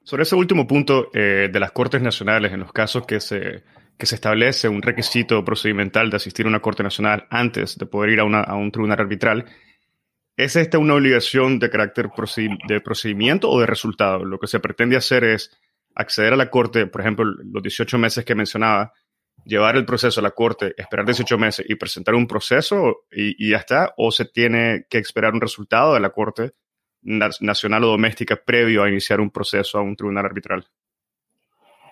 [0.03, 3.63] Sobre ese último punto eh, de las Cortes Nacionales, en los casos que se
[3.99, 8.11] que se establece un requisito procedimental de asistir a una Corte Nacional antes de poder
[8.11, 9.47] ir a, un tribunal arbitral,
[10.37, 12.09] ¿es esta una obligación de carácter
[12.69, 14.25] de procedimiento o de resultado?
[14.25, 15.57] Lo que se pretende hacer es
[15.95, 18.93] acceder a la Corte, por ejemplo, los 18 meses que mencionaba,
[19.45, 23.59] llevar el proceso a la Corte, esperar 18 meses y presentar un proceso y, ya
[23.59, 26.53] está, o se tiene que esperar un resultado de la Corte
[27.03, 30.67] nacional o doméstica previo a iniciar un proceso a un tribunal arbitral?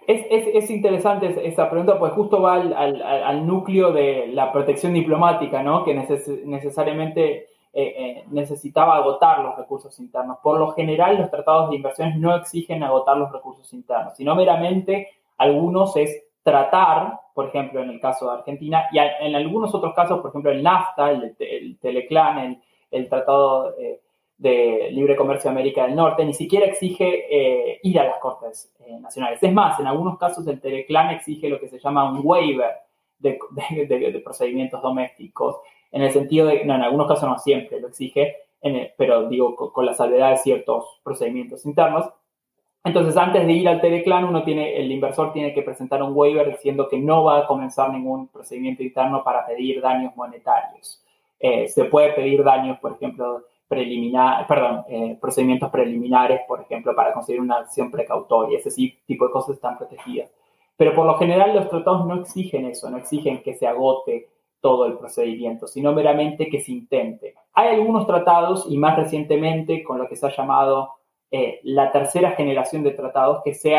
[0.06, 5.84] Es, interesante esa pregunta, pues justo va al, núcleo de la protección diplomática, ¿no?
[5.84, 10.38] que necesariamente eh, eh, necesitaba agotar los recursos internos.
[10.42, 15.08] Por lo general, los tratados de inversiones no exigen agotar los recursos internos, sino meramente
[15.38, 20.20] algunos es tratar, por ejemplo, en el caso de Argentina, y en algunos otros casos,
[20.20, 22.60] por ejemplo, el NAFTA, el, el Teleclan,
[22.90, 24.00] el, Tratado eh,
[24.40, 29.42] de Libre Comercio América del Norte, ni siquiera exige ir a las Cortes Nacionales.
[29.42, 32.72] Es más, en algunos casos el Teleclan exige lo que se llama un waiver
[33.18, 35.60] de procedimientos domésticos
[35.92, 38.36] en el sentido de, no, en algunos casos no siempre lo exige,
[38.96, 42.06] pero digo, con, la salvedad de ciertos procedimientos internos.
[42.84, 46.50] Entonces, antes de ir al teleclan, uno tiene, el inversor tiene que presentar un waiver
[46.50, 51.02] diciendo que no va a comenzar ningún procedimiento interno para pedir daños monetarios.
[51.38, 57.12] Eh, se puede pedir daños, por ejemplo, preliminar, perdón, eh, procedimientos preliminares, por ejemplo, para
[57.12, 58.58] conseguir una acción precautoria.
[58.58, 58.70] Ese
[59.06, 60.28] tipo de cosas están protegidas.
[60.76, 64.28] Pero por lo general los tratados no exigen eso, no exigen que se agote
[64.60, 67.34] todo el procedimiento, sino meramente que se intente.
[67.52, 70.90] Hay algunos tratados, y más recientemente con lo que se ha llamado
[71.30, 73.76] eh, la tercera generación de tratados, que se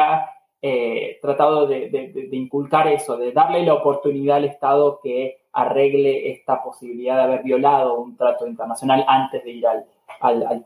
[0.61, 7.17] eh, tratado de, inculcar eso, de darle la oportunidad al Estado que arregle esta posibilidad
[7.17, 9.85] de haber violado un trato internacional antes de ir al,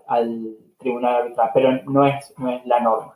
[0.07, 3.15] al, tribunal arbitral, pero no es, no es la norma.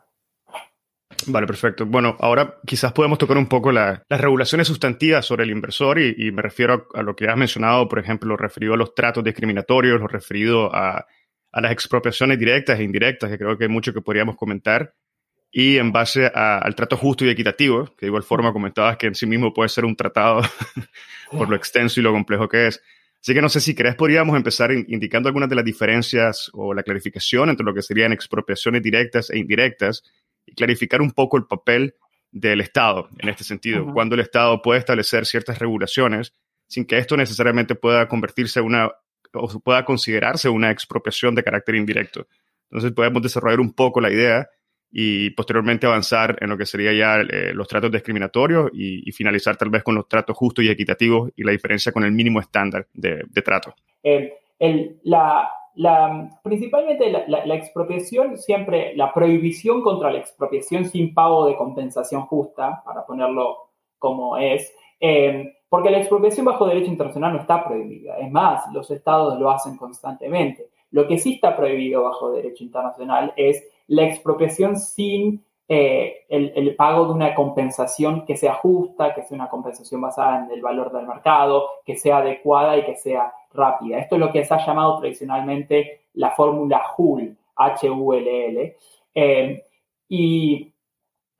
[1.26, 1.84] Vale, perfecto.
[1.86, 6.42] Bueno, ahora quizás podemos tocar un poco las regulaciones sustantivas sobre el inversor y, me
[6.42, 10.08] refiero a, lo que has mencionado, por ejemplo, lo referido a los tratos discriminatorios, lo
[10.08, 11.06] referido a,
[11.52, 14.94] las expropiaciones directas e indirectas, que creo que hay mucho que podríamos comentar,
[15.52, 19.14] y en base al trato justo y equitativo, que de igual forma comentabas que en
[19.14, 20.42] sí mismo puede ser un tratado
[21.30, 22.82] por lo extenso y lo complejo que es.
[23.20, 26.82] Así que no sé si querés podríamos empezar indicando algunas de las diferencias o la
[26.82, 30.04] clarificación entre lo que serían expropiaciones directas e indirectas
[30.46, 31.94] y clarificar un poco el papel
[32.30, 36.32] del Estado en este sentido, cuando el Estado puede establecer ciertas regulaciones
[36.68, 38.90] sin que esto necesariamente pueda convertirse en una
[39.32, 42.26] o pueda considerarse una expropiación de carácter indirecto.
[42.70, 44.48] Entonces podemos desarrollar un poco la idea
[44.92, 49.70] y posteriormente avanzar en lo que sería ya eh, los tratos discriminatorios y, finalizar tal
[49.70, 53.24] vez con los tratos justos y equitativos y la diferencia con el mínimo estándar de,
[53.44, 53.74] trato.
[55.74, 62.82] La, principalmente la, expropiación, siempre la prohibición contra la expropiación sin pago de compensación justa,
[62.84, 68.18] para ponerlo como es, eh, porque la expropiación bajo derecho internacional no está prohibida.
[68.18, 70.70] Es más, los estados lo hacen constantemente.
[70.90, 77.06] Lo que sí está prohibido bajo derecho internacional es la expropiación sin eh, el, pago
[77.06, 81.08] de una compensación que sea justa, que sea una compensación basada en el valor del
[81.08, 83.98] mercado, que sea adecuada y que sea rápida.
[83.98, 88.76] Esto es lo que se ha llamado tradicionalmente la fórmula HUL, H-U-L-L.
[89.12, 89.64] Eh,
[90.08, 90.72] y,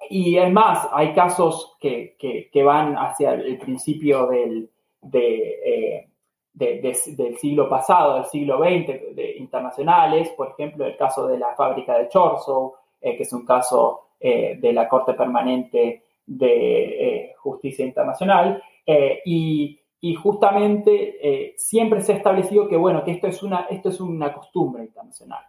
[0.09, 2.17] y además hay casos que,
[2.65, 4.69] van hacia el principio del,
[5.13, 6.09] eh,
[6.53, 11.97] del siglo pasado, del siglo XX, de, internacionales, por ejemplo, el caso de la fábrica
[11.97, 16.85] de Chorso, que es un caso eh, de la Corte Permanente de
[17.29, 18.63] eh, Justicia Internacional.
[18.85, 19.77] Eh, y,
[20.15, 24.83] justamente siempre se ha establecido que, bueno, que esto es una, esto es una costumbre
[24.83, 25.45] internacional.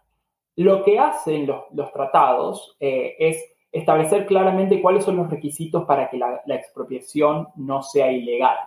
[0.58, 6.42] Lo que hacen los, tratados es establecer claramente cuáles son los requisitos para que la,
[6.48, 8.58] expropiación no sea ilegal.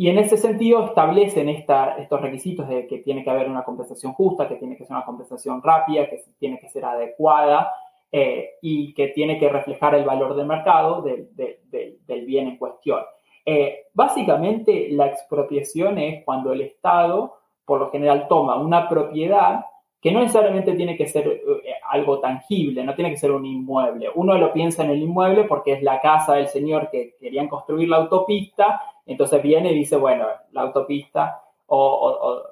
[0.00, 4.48] Y en ese sentido establecen estos requisitos de que tiene que haber una compensación justa,
[4.48, 7.70] que tiene que ser una compensación rápida, que tiene que ser adecuada
[8.10, 13.00] eh, y que tiene que reflejar el valor del mercado del bien en cuestión.
[13.44, 17.36] Eh, básicamente, la expropiación es cuando el Estado,
[17.66, 19.66] por lo general, toma una propiedad
[20.00, 21.42] que no necesariamente tiene que ser eh,
[21.90, 24.08] algo tangible, no tiene que ser un inmueble.
[24.14, 27.88] Uno lo piensa en el inmueble porque es la casa del señor que querían construir
[27.88, 32.42] la autopista, entonces viene y dice, bueno, la autopista o,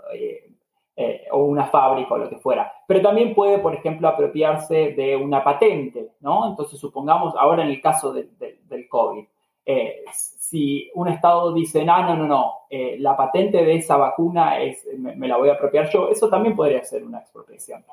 [1.01, 2.73] eh, o una fábrica o lo que fuera.
[2.85, 6.49] Pero también puede, por ejemplo, apropiarse de una patente, ¿no?
[6.49, 9.25] Entonces, supongamos, ahora en el caso del COVID,
[9.65, 14.61] eh, si un Estado dice, no, no, no, no, eh, la patente de esa vacuna
[14.61, 17.85] es, me, la voy a apropiar yo, eso también podría ser una expropiación.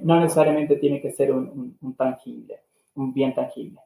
[0.00, 2.60] no necesariamente tiene que ser un, tangible,
[2.94, 3.80] un bien tangible.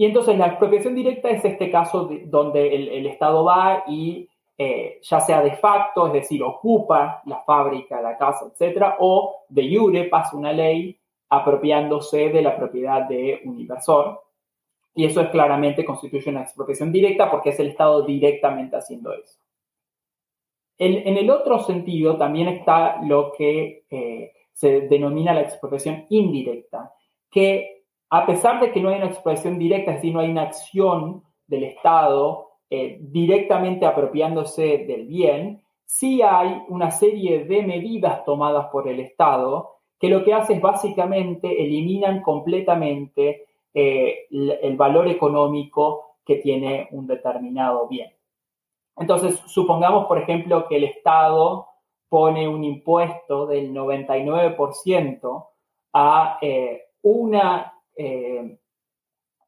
[0.00, 5.18] Y entonces la expropiación directa es este caso donde el, Estado va y eh, ya
[5.18, 10.36] sea de facto, es decir, ocupa la fábrica, la casa, etcétera, o de jure pasa
[10.36, 10.96] una ley
[11.30, 14.22] apropiándose de la propiedad de un inversor.
[14.94, 19.36] Y eso es claramente constituye una expropiación directa porque es el Estado directamente haciendo eso.
[20.78, 26.94] en el otro sentido también está lo que eh, se denomina la expropiación indirecta,
[27.28, 27.77] que
[28.10, 31.22] a pesar de que no hay una expresión directa, es decir, no hay una acción
[31.46, 38.88] del Estado eh, directamente apropiándose del bien, sí hay una serie de medidas tomadas por
[38.88, 46.36] el Estado que lo que hace es básicamente eliminan completamente eh, el valor económico que
[46.36, 48.12] tiene un determinado bien.
[48.96, 51.66] Entonces, supongamos, por ejemplo, que el Estado
[52.08, 55.46] pone un impuesto del 99%
[55.92, 58.56] a, eh, una, eh,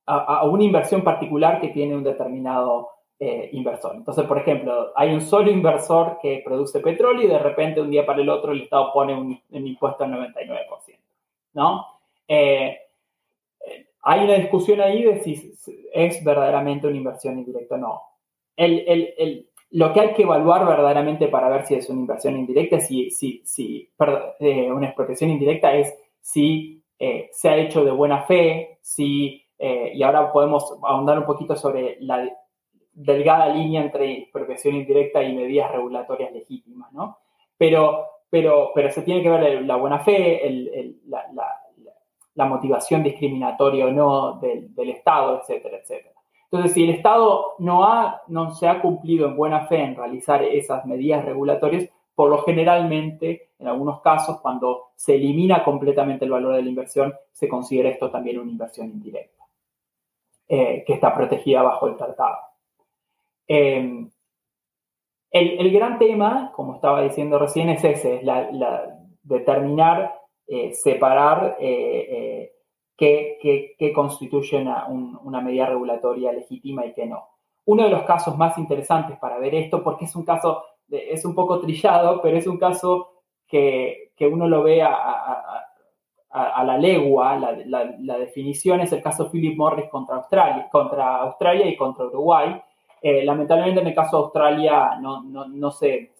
[0.07, 3.95] a, una inversión particular que tiene un determinado eh, inversor.
[3.95, 8.05] Entonces, por ejemplo, hay un solo inversor que produce petróleo y de repente un día
[8.05, 10.99] para el otro el Estado pone un, impuesto al 99%.
[11.55, 11.87] ¿no?
[14.03, 15.53] hay una discusión ahí de si
[15.93, 18.03] es verdaderamente una inversión indirecta o no.
[19.73, 23.41] Lo que hay que evaluar verdaderamente para ver si es una inversión indirecta, si, si,
[23.45, 23.89] si
[24.41, 29.93] eh, una expropiación indirecta es si eh, se ha hecho de buena fe, si, eh,
[29.95, 32.29] y ahora podemos ahondar un poquito sobre la
[32.93, 37.17] delgada línea entre expropiación indirecta y medidas regulatorias legítimas, ¿no?
[37.57, 41.25] Pero, pero, pero se tiene que ver la buena fe, la,
[42.35, 46.21] la, motivación discriminatoria o no del, del Estado, etcétera, etcétera.
[46.45, 50.43] Entonces, si el Estado no, ha, no se ha cumplido en buena fe en realizar
[50.43, 56.57] esas medidas regulatorias, por lo generalmente, en algunos casos, cuando se elimina completamente el valor
[56.57, 59.44] de la inversión, se considera esto también una inversión indirecta,
[60.49, 62.38] eh, que está protegida bajo el tratado.
[63.46, 64.11] Em,
[65.31, 68.23] el, gran tema, como estaba diciendo recién, es ese, es
[69.23, 72.53] determinar, eh, separar eh,
[72.96, 74.68] que, constituyen
[75.23, 77.29] una medida regulatoria legítima y que no.
[77.66, 81.35] Uno de los casos más interesantes para ver esto, porque es un caso, es un
[81.35, 83.20] poco trillado, pero es un caso
[83.51, 85.67] que, uno lo ve a,
[86.65, 92.07] la legua, la, definición es el caso Philip Morris contra Australia, contra Australia y contra
[92.07, 92.61] Uruguay.
[93.03, 96.13] Eh, lamentablemente en el caso de Australia no, se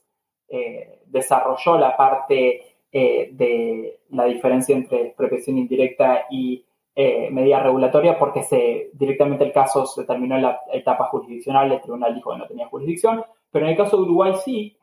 [0.49, 8.19] eh, desarrolló la parte eh, de la diferencia entre protección indirecta y eh, medida regulatoria
[8.19, 12.39] porque se, directamente el caso se terminó en la etapa jurisdiccional, el tribunal dijo que
[12.39, 14.77] no tenía jurisdicción, pero en el caso de Uruguay sí,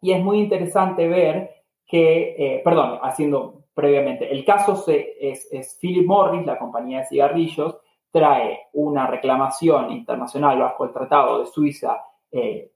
[0.00, 1.57] y es muy interesante ver
[1.88, 7.78] que, eh, perdón, haciendo previamente, el caso es, es Philip Morris, la compañía de cigarrillos,
[8.10, 12.70] trae una reclamación internacional bajo el Tratado de Suiza eh,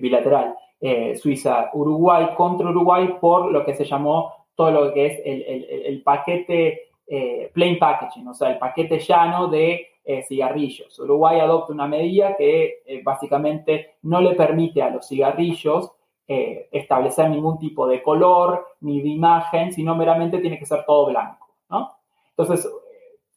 [0.00, 5.64] bilateral Suiza-Uruguay contra Uruguay por lo que se llamó todo lo que es el, el,
[5.86, 10.98] el paquete eh, plain packaging, o sea, el paquete llano de eh, cigarrillos.
[10.98, 15.90] Uruguay adopta una medida que eh, básicamente no le permite a los cigarrillos
[16.28, 21.48] establecer ningún tipo de color ni de imagen, sino meramente tiene que ser todo blanco.
[21.70, 21.92] ¿no?
[22.36, 22.70] Entonces,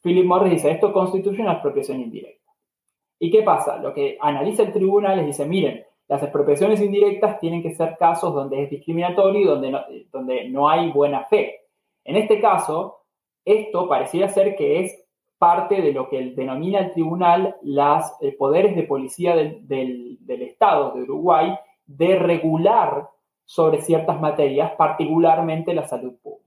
[0.02, 2.52] Philip Morris dice, esto constituye una expropiación indirecta.
[3.18, 3.78] ¿Y qué pasa?
[3.78, 8.34] Lo que analiza el tribunal es, dice, miren, las expropiaciones indirectas tienen que ser casos
[8.34, 11.60] donde es discriminatorio y donde donde no hay buena fe.
[12.04, 13.04] En este caso,
[13.44, 15.02] esto pareciera ser que es
[15.38, 21.02] parte de lo que denomina el tribunal los eh, poderes de policía del, Estado de
[21.02, 21.52] Uruguay
[21.96, 23.08] de regular
[23.44, 26.42] sobre ciertas materias, particularmente la salud pública.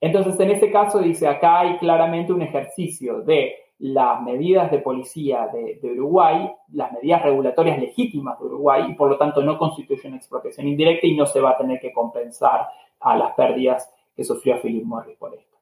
[0.00, 5.48] Entonces, en este caso dice, acá hay claramente un ejercicio de las medidas de policía
[5.52, 10.16] de, Uruguay, las medidas regulatorias legítimas de Uruguay, y por lo tanto no constituye una
[10.16, 12.68] expropiación indirecta y no se va a tener que compensar
[13.00, 15.52] a las pérdidas que sufrió Philip Morris por esto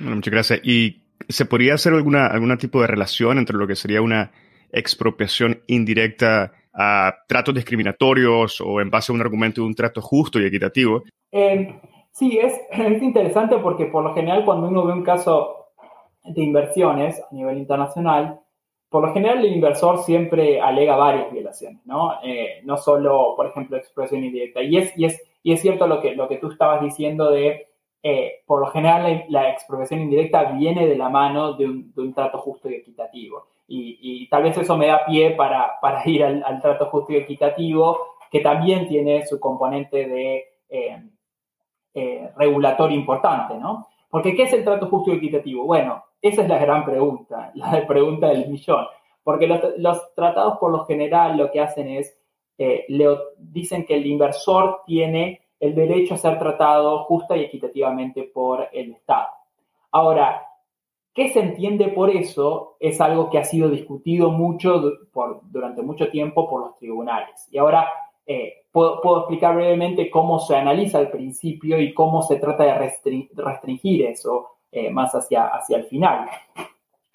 [0.00, 0.60] muchas gracias.
[0.62, 4.32] ¿Y se podría hacer alguna, algún tipo de relación entre lo que sería una
[4.72, 10.40] expropiación indirecta a tratos discriminatorios o en base a un argumento de un trato justo
[10.40, 11.02] y equitativo?
[11.30, 11.80] Eh,
[12.12, 15.68] sí, es, es interesante porque por lo general cuando uno ve un caso
[16.24, 18.40] de inversiones a nivel internacional,
[18.88, 22.14] por lo general el inversor siempre alega varias violaciones, ¿no?
[22.22, 24.62] Eh, no solo, por ejemplo, expropiación indirecta.
[24.62, 27.68] Y es, y es, y es cierto lo que, lo que tú estabas diciendo de
[28.04, 32.68] eh, por lo general la, expropiación indirecta viene de la mano de un, trato justo
[32.68, 33.46] y equitativo.
[33.74, 38.40] Y, tal vez eso me da pie para, ir al, trato justo y equitativo, que
[38.40, 41.02] también tiene su componente de eh,
[41.94, 43.88] eh, regulatorio importante, ¿no?
[44.10, 45.64] Porque ¿qué es el trato justo y equitativo?
[45.64, 48.86] Bueno, esa es la gran pregunta, la pregunta del millón.
[49.24, 52.18] Porque los, tratados por lo general lo que hacen es,
[52.58, 58.68] le, dicen que el inversor tiene el derecho a ser tratado justa y equitativamente por
[58.72, 59.28] el Estado.
[59.92, 60.44] Ahora,
[61.14, 62.76] ¿qué se entiende por eso?
[62.80, 64.80] Es algo que ha sido discutido mucho
[65.44, 67.48] durante mucho tiempo por los tribunales.
[67.50, 67.88] Y ahora
[68.26, 72.92] eh, puedo, explicar brevemente cómo se analiza el principio y cómo se trata de
[73.36, 74.48] restringir eso
[74.90, 76.28] más hacia, hacia el final.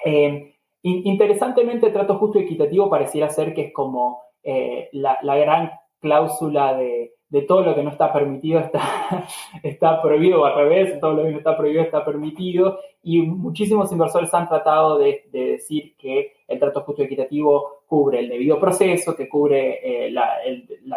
[0.84, 7.17] interesantemente, el trato justo y equitativo pareciera ser que es como la gran cláusula de,
[7.30, 9.28] de todo lo que no está permitido está,
[9.64, 13.92] está prohibido, o al revés, todo lo que no está prohibido está permitido, y muchísimos
[13.92, 19.16] inversores han tratado de, decir que el trato justo y equitativo cubre el debido proceso,
[19.16, 20.38] que cubre eh, la,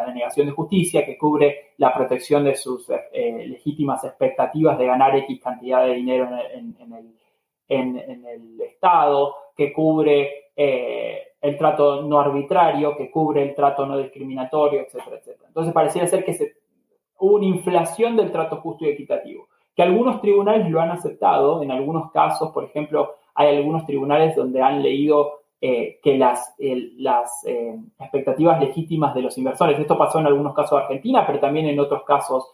[0.06, 5.40] denegación de justicia, que cubre la protección de sus eh, legítimas expectativas de ganar X
[5.40, 7.14] cantidad de dinero en el,
[7.68, 13.96] en el Estado, que cubre eh, el trato no arbitrario, que cubre el trato no
[13.96, 15.48] discriminatorio, etcétera, etcétera.
[15.48, 16.52] Entonces pareciera ser que se,
[17.18, 21.70] hubo una inflación del trato justo y equitativo, que algunos tribunales lo han aceptado, en
[21.70, 27.78] algunos casos, por ejemplo, hay algunos tribunales donde han leído eh, que las, las eh,
[27.98, 31.80] expectativas legítimas de los inversores, esto pasó en algunos casos de Argentina, pero también en
[31.80, 32.50] otros casos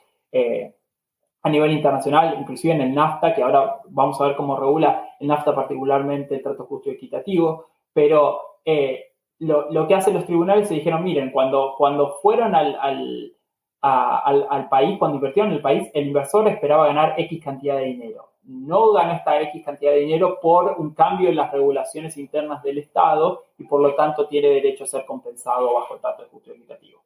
[1.43, 5.27] a nivel internacional, inclusive en el NAFTA, que ahora vamos a ver cómo regula el
[5.27, 7.67] NAFTA particularmente el trato justo y equitativo,
[7.97, 12.77] pero eh, lo, que hacen los tribunales se dijeron, miren, cuando, cuando fueron al,
[13.81, 18.33] al, país, cuando invirtieron en el país, el inversor esperaba ganar X cantidad de dinero.
[18.43, 22.77] No ganó esta X cantidad de dinero por un cambio en las regulaciones internas del
[22.77, 26.57] Estado y por lo tanto tiene derecho a ser compensado bajo el trato justo y
[26.57, 27.01] equitativo.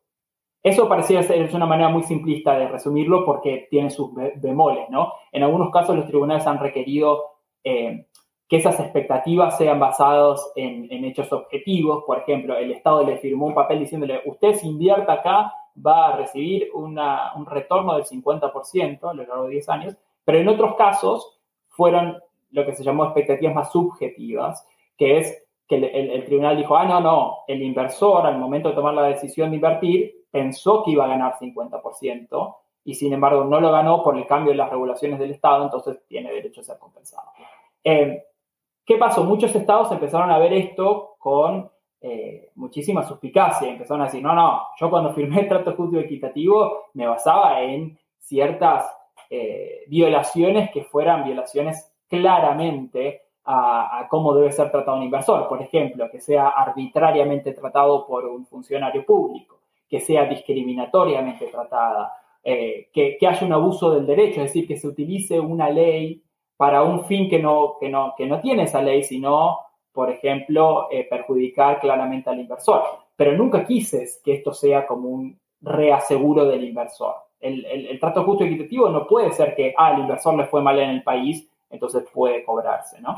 [0.61, 5.12] Eso parecía ser una manera muy simplista de resumirlo porque tiene sus bemoles, ¿no?
[5.30, 7.26] En algunos casos los tribunales han requerido
[7.62, 8.07] eh,
[8.51, 12.03] que esas expectativas sean basadas en, hechos objetivos.
[12.05, 15.55] Por ejemplo, el Estado le firmó un papel diciéndole, usted si invierta acá
[15.86, 16.98] va a recibir un
[17.46, 22.18] retorno del 50% a lo largo de 10 años, pero en otros casos fueron
[22.51, 24.66] lo que se llamó expectativas más subjetivas,
[24.98, 28.94] que es que el, tribunal dijo, ah, no, no, el inversor al momento de tomar
[28.94, 33.70] la decisión de invertir pensó que iba a ganar 50% y sin embargo no lo
[33.70, 37.30] ganó por el cambio en las regulaciones del Estado, entonces tiene derecho a ser compensado.
[37.84, 38.24] Eh,
[38.91, 39.22] ¿Qué pasó?
[39.22, 41.70] Muchos estados empezaron a ver esto con
[42.01, 43.70] eh, muchísima suspicacia.
[43.70, 47.62] Empezaron a decir, no, no, yo cuando firmé el trato justo y equitativo me basaba
[47.62, 48.93] en ciertas
[49.30, 55.47] eh, violaciones que fueran violaciones claramente a, cómo debe ser tratado un inversor.
[55.47, 62.12] Por ejemplo, que sea arbitrariamente tratado por un funcionario público, que sea discriminatoriamente tratada,
[62.43, 66.24] eh, que, que haya un abuso del derecho, es decir, que se utilice una ley
[66.61, 69.61] para un fin que no, que no, que no tiene esa ley, sino,
[69.94, 72.82] por ejemplo, eh, perjudicar claramente al inversor.
[73.16, 77.14] Pero nunca quises que esto sea como un reaseguro del inversor.
[77.40, 80.78] El, trato justo y equitativo no puede ser que, ah, el inversor le fue mal
[80.78, 83.16] en el país, entonces puede cobrarse, ¿no?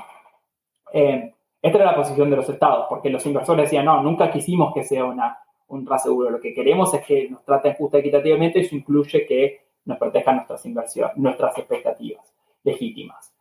[0.92, 4.72] Eh, esta era la posición de los estados, porque los inversores decían, no, nunca quisimos
[4.72, 5.36] que sea una,
[5.66, 6.30] un reaseguro.
[6.30, 10.36] Lo que queremos es que nos traten justo y equitativamente, eso incluye que nos protejan
[10.36, 12.32] nuestras inversiones, nuestras expectativas
[12.62, 13.31] legítimas.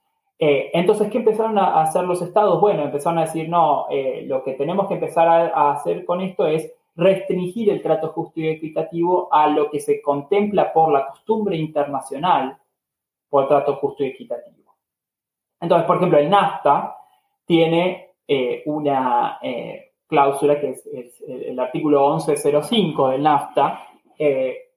[0.44, 2.60] Eh, entonces, ¿qué empezaron a hacer los estados?
[2.60, 6.48] Bueno, empezaron a decir, no, eh, lo que tenemos que empezar a, hacer con esto
[6.48, 11.56] es restringir el trato justo y equitativo a lo que se contempla por la costumbre
[11.58, 12.58] internacional
[13.30, 14.76] por trato justo y equitativo.
[15.60, 16.98] Entonces, por ejemplo, el NAFTA
[17.46, 19.40] tiene eh, una
[20.08, 23.88] cláusula que es, es, el artículo 1105 del NAFTA,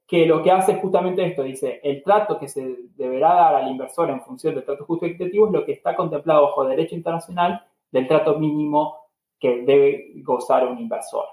[0.07, 3.71] que lo que hace es justamente esto, dice, el trato que se deberá dar al
[3.71, 6.95] inversor en función del trato justo y equitativo es lo que está contemplado bajo derecho
[6.95, 8.97] internacional del trato mínimo
[9.39, 11.25] que debe gozar un inversor.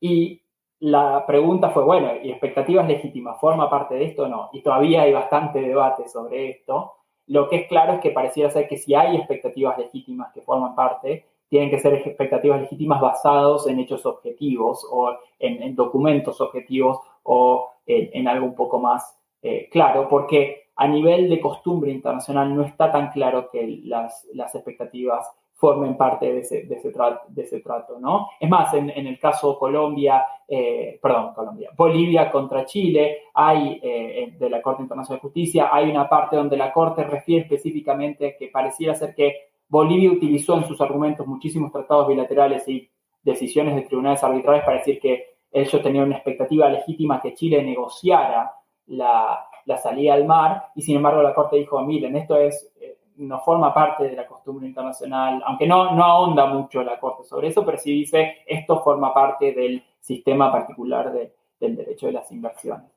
[0.00, 0.42] Y
[0.80, 4.48] la pregunta fue, bueno, ¿y expectativas legítimas forma parte de esto o no?
[4.52, 6.94] Y todavía hay bastante debate sobre esto.
[7.26, 10.74] Lo que es claro es que pareciera ser que si hay expectativas legítimas que forman
[10.74, 17.70] parte, tienen que ser expectativas legítimas basadas en hechos objetivos o en, documentos objetivos o
[17.86, 22.90] en, algo un poco más eh, claro, porque a nivel de costumbre internacional no está
[22.90, 28.28] tan claro que las, expectativas formen parte de ese, de ese, trato, ¿no?
[28.38, 34.50] Es más, en, el caso Colombia, eh, perdón, Colombia, Bolivia contra Chile, hay, eh, de
[34.50, 38.94] la Corte Internacional de Justicia, hay una parte donde la Corte refiere específicamente que pareciera
[38.94, 42.88] ser que Bolivia utilizó en sus argumentos muchísimos tratados bilaterales y
[43.22, 48.52] decisiones de tribunales arbitrales para decir que ellos tenían una expectativa legítima que Chile negociara
[48.88, 49.44] la,
[49.82, 53.72] salida al mar y sin embargo la Corte dijo, miren, esto es, eh, no forma
[53.74, 57.78] parte de la costumbre internacional, aunque no, no ahonda mucho la Corte sobre eso, pero
[57.78, 62.90] sí dice, esto forma parte del sistema particular del derecho de las inversiones.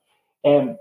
[0.44, 0.78] Em,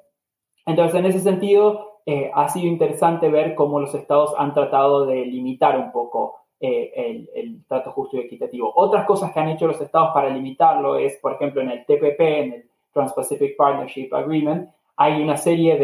[0.66, 5.24] entonces, en ese sentido, eh, ha sido interesante ver cómo los estados han tratado de
[5.26, 8.70] limitar un poco eh, el, trato justo y equitativo.
[8.76, 12.20] Otras cosas que han hecho los estados para limitarlo es, por ejemplo, en el TPP,
[12.20, 15.78] en el Trans-Pacific Partnership Agreement, hay una serie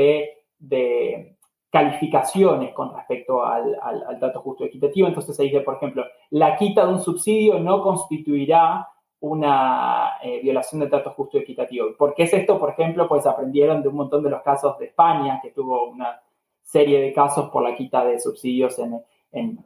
[0.60, 1.32] de,
[1.70, 3.78] calificaciones con respecto al,
[4.18, 5.08] trato justo y equitativo.
[5.08, 8.86] Entonces se dice, por ejemplo, la quita de un subsidio no constituirá
[9.20, 11.88] una eh, violación del trato justo y equitativo.
[11.96, 12.58] ¿Por qué es esto?
[12.58, 16.20] Por ejemplo, pues aprendieron de un montón de los casos de España, que tuvo una
[16.62, 19.00] serie de casos por la quita de subsidios en,
[19.32, 19.58] en,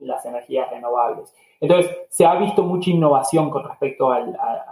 [0.00, 1.32] las energías renovables.
[1.60, 4.20] Entonces, se ha visto mucha innovación con respecto a,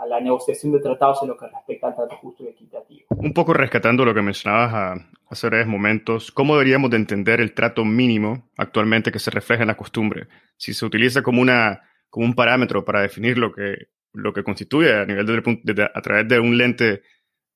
[0.07, 3.07] la negociación de tratados en lo que respecta al trato justo y equitativo.
[3.11, 7.85] Un poco rescatando lo que mencionabas hace breves momentos, ¿cómo deberíamos de entender el trato
[7.85, 10.29] mínimo actualmente que se refleja en la costumbre?
[10.57, 14.95] Si se utiliza como, una, como un parámetro para definir lo que, lo que constituye
[14.95, 17.03] a, nivel de, a través de un lente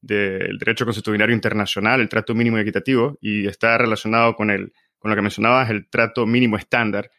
[0.01, 5.11] del derecho constitucional internacional, el trato mínimo y equitativo, y está relacionado con el con
[5.11, 7.11] lo que mencionabas, el trato mínimo estándar.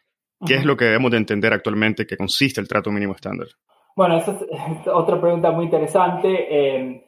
[0.46, 3.48] ¿Qué es lo que debemos de entender actualmente que consiste el trato mínimo estándar?
[3.94, 6.28] Bueno, esa es otra pregunta muy interesante.
[6.48, 7.04] Eh,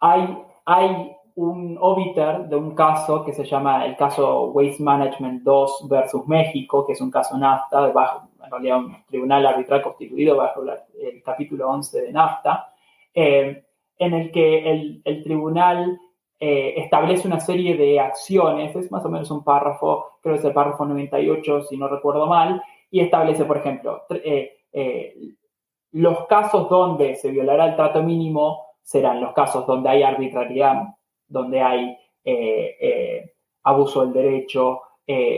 [0.00, 5.88] hay, hay un obiter de un caso que se llama el caso Waste Management 2
[5.88, 10.62] versus México, que es un caso NAFTA, bajo, en realidad un tribunal arbitral constituido bajo
[10.62, 12.72] el capítulo 11 de NAFTA,
[13.14, 13.64] eh,
[13.98, 15.98] en el que el, el tribunal
[16.40, 20.44] eh, establece una serie de acciones, es más o menos un párrafo, creo que es
[20.44, 25.14] el párrafo 98, si no recuerdo mal, y establece, por ejemplo, eh, eh,
[25.92, 30.82] los casos donde se violará el trato mínimo serán los casos donde hay arbitrariedad,
[31.26, 31.96] donde hay
[33.62, 34.82] abuso del derecho,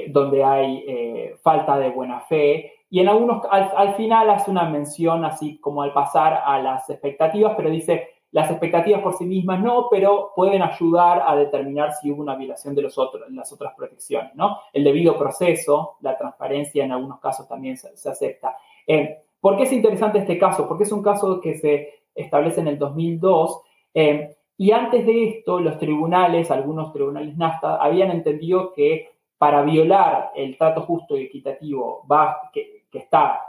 [0.08, 5.24] donde hay falta de buena fe, y en algunos, al, al final hace una mención
[5.24, 9.88] así como al pasar a las expectativas, pero dice, las expectativas por sí mismas no,
[9.90, 14.34] pero pueden ayudar a determinar si hubo una violación de los otros, las otras protecciones,
[14.34, 14.58] ¿no?
[14.72, 18.56] El debido proceso, la transparencia en algunos casos también se, acepta.
[18.86, 20.66] Eh, ¿Por qué es interesante este caso?
[20.66, 23.62] Porque es un caso que se establece en el 2002
[23.94, 30.32] eh, y antes de esto los tribunales, algunos tribunales NAFTA, habían entendido que para violar
[30.34, 33.42] el trato justo y equitativo va, que, que está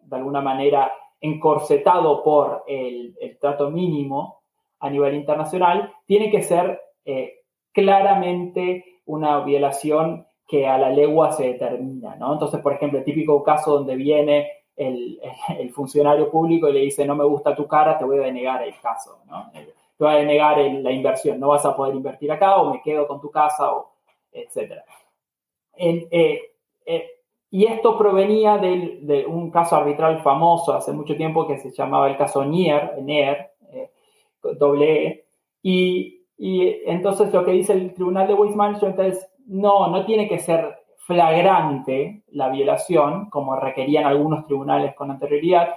[0.00, 4.42] de alguna manera encorsetado por el, trato mínimo
[4.80, 11.44] a nivel internacional, tiene que ser eh, claramente una violación que a la legua se
[11.44, 12.34] determina, ¿no?
[12.34, 15.20] Entonces, por ejemplo, el típico caso donde viene el,
[15.72, 18.78] funcionario público y le dice, no me gusta tu cara, te voy a denegar el
[18.80, 19.50] caso, ¿no?
[19.52, 23.06] Te voy a denegar la inversión, no vas a poder invertir acá o me quedo
[23.06, 23.70] con tu casa,
[24.32, 24.82] etc.
[25.76, 26.08] Eh,
[26.84, 27.06] eh,
[27.54, 32.16] y esto provenía de un caso arbitral famoso hace mucho tiempo que se llamaba el
[32.16, 33.90] caso Nier, Nier, eh,
[34.58, 35.26] doble E.
[35.62, 36.18] Y,
[36.86, 40.78] entonces lo que dice el Tribunal de Waste Management es, no, no tiene que ser
[40.96, 45.74] flagrante la violación, como requerían algunos tribunales con anterioridad,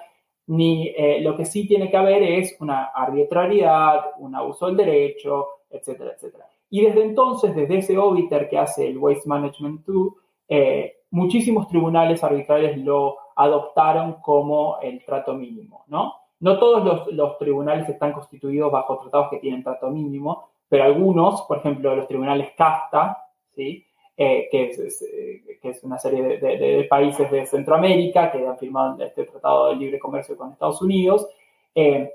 [0.47, 5.47] ni eh, lo que sí tiene que haber es una arbitrariedad, un abuso del derecho,
[5.69, 6.45] etcétera, etcétera.
[6.69, 10.13] Y desde entonces, desde ese obiter que hace el Waste Management 2,
[10.47, 16.13] eh, muchísimos tribunales arbitrales lo adoptaron como el trato mínimo, ¿no?
[16.41, 21.59] No todos los, tribunales están constituidos bajo tratados que tienen trato mínimo, pero algunos, por
[21.59, 23.85] ejemplo, los tribunales CASTA, ¿sí?
[24.17, 29.01] Eh, que, es, eh, que, es, una serie de, países de Centroamérica que han firmado
[29.01, 31.29] este tratado de libre comercio con Estados Unidos,
[31.73, 32.11] eh,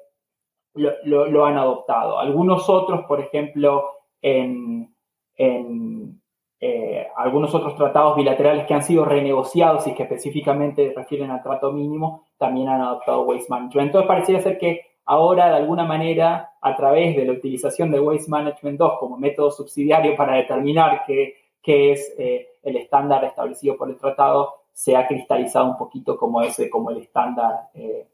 [0.75, 2.19] lo, han adoptado.
[2.19, 3.91] Algunos otros, por ejemplo,
[4.21, 4.95] en,
[5.37, 6.20] en
[6.63, 11.73] eh, algunos otros tratados bilaterales que han sido renegociados y que específicamente refieren al trato
[11.73, 13.87] mínimo, también han adoptado Waste Management.
[13.87, 18.31] Entonces pareciera ser que ahora, de alguna manera, a través de la utilización de Waste
[18.31, 21.35] Management 2 como método subsidiario para determinar qué,
[21.65, 26.69] es eh, el estándar establecido por el tratado, se ha cristalizado un poquito como ese,
[26.69, 28.07] como el estándar eh,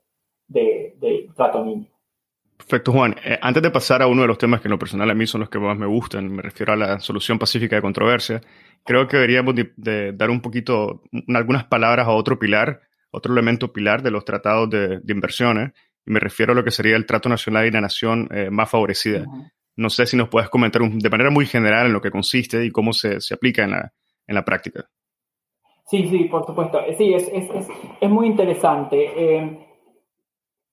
[0.47, 1.96] de trato mínimo.
[2.57, 3.15] Perfecto, Juan.
[3.25, 5.27] Eh, antes de pasar a uno de los temas que en lo personal a mí
[5.27, 8.41] son los que más me gustan, me refiero a la solución pacífica de controversia,
[8.85, 12.81] creo que deberíamos de, dar un poquito, algunas palabras a otro pilar,
[13.11, 15.73] otro elemento pilar de los tratados de, inversiones,
[16.07, 18.71] y me refiero a lo que sería el trato nacional y la nación eh, más
[18.71, 19.25] favorecida.
[19.75, 22.71] No sé si nos puedes comentar de manera muy general en lo que consiste y
[22.71, 23.93] cómo se, aplica en la,
[24.27, 24.89] en la práctica.
[25.87, 26.81] Sí, sí, por supuesto.
[26.97, 27.69] Sí, es, es,
[28.01, 29.13] es, muy interesante.
[29.17, 29.66] Eh,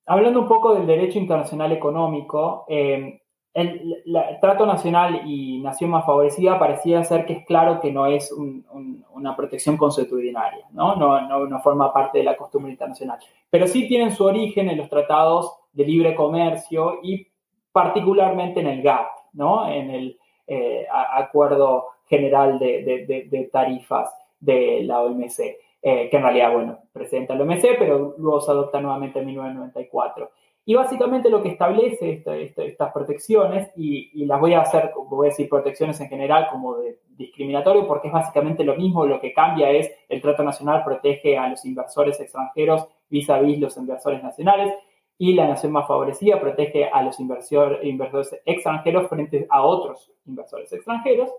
[0.06, 3.22] hablando un poco del derecho internacional económico, eh,
[3.54, 4.04] el,
[4.42, 9.36] trato nacional y nación más favorecida parecía ser que es claro que no es una
[9.36, 10.96] protección consuetudinaria, ¿no?
[10.96, 13.20] No, no, forma parte de la costumbre internacional.
[13.50, 17.28] Pero sí tienen su origen en los tratados de libre comercio y
[17.72, 19.70] particularmente en el GATT, ¿no?
[19.70, 25.58] En el eh, Acuerdo General de, de Tarifas de la OMC.
[25.86, 30.32] Eh, que en realidad, bueno, presenta el OMC, pero luego se adopta nuevamente en 1994.
[30.64, 32.24] Y básicamente lo que establece
[32.56, 37.00] estas protecciones, y, las voy a hacer, voy a decir protecciones en general como de
[37.10, 41.50] discriminatorio, porque es básicamente lo mismo, lo que cambia es el trato nacional protege a
[41.50, 44.74] los inversores extranjeros vis a vis los inversores nacionales,
[45.18, 51.30] y la nación más favorecida protege a los inversores extranjeros frente a otros inversores extranjeros,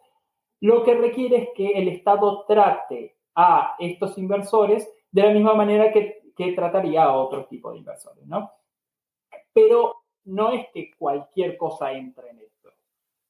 [0.61, 5.93] lo que requiere es que el Estado trate a estos inversores de la misma manera
[5.93, 6.23] que,
[6.57, 8.51] trataría a otro tipo de inversores, ¿no?
[9.53, 12.71] Pero no es que cualquier cosa entre en esto.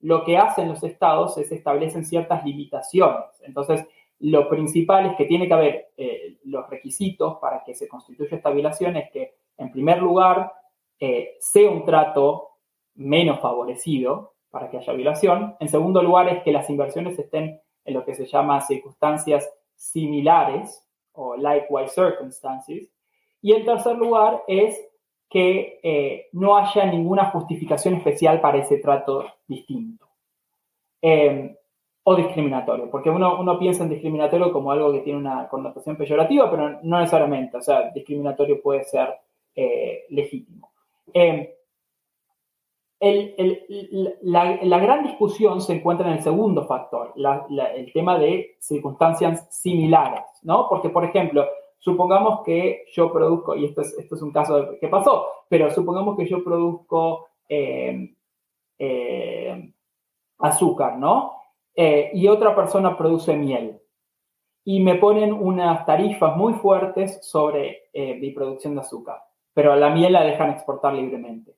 [0.00, 3.26] Lo que hacen los estados es establecen ciertas limitaciones.
[3.42, 3.86] Entonces,
[4.20, 8.50] lo principal es que tiene que haber eh, los requisitos para que se constituya esta
[8.50, 10.52] violación es que, en primer lugar,
[10.98, 12.52] eh, sea un trato
[12.94, 15.56] menos favorecido para que haya violación.
[15.60, 19.50] En segundo lugar, es que las inversiones estén en lo que se llama circunstancias
[19.84, 20.82] similares
[21.12, 22.90] o likewise circumstances.
[23.42, 24.80] Y en tercer lugar es
[25.28, 30.06] que eh, no haya ninguna justificación especial para ese trato distinto
[31.02, 31.54] em,
[32.04, 36.50] o discriminatorio, porque uno, uno, piensa en discriminatorio como algo que tiene una connotación peyorativa,
[36.50, 39.08] pero no necesariamente, o sea, discriminatorio puede ser
[39.54, 40.70] eh, legítimo.
[43.06, 43.34] Em,
[44.22, 50.66] la, gran discusión se encuentra en el segundo factor, el tema de circunstancias similares, ¿no?
[50.70, 51.46] Porque, por ejemplo,
[51.78, 56.16] supongamos que yo produzco, y esto es, esto es un caso que pasó, pero supongamos
[56.16, 58.14] que yo produzco eh,
[58.78, 59.72] eh,
[60.38, 61.42] azúcar, ¿no?
[61.76, 63.82] Eh, y otra persona produce miel.
[64.64, 70.14] Y me ponen unas tarifas muy fuertes sobre mi producción de azúcar, pero la miel
[70.14, 71.54] la dejan exportar libremente.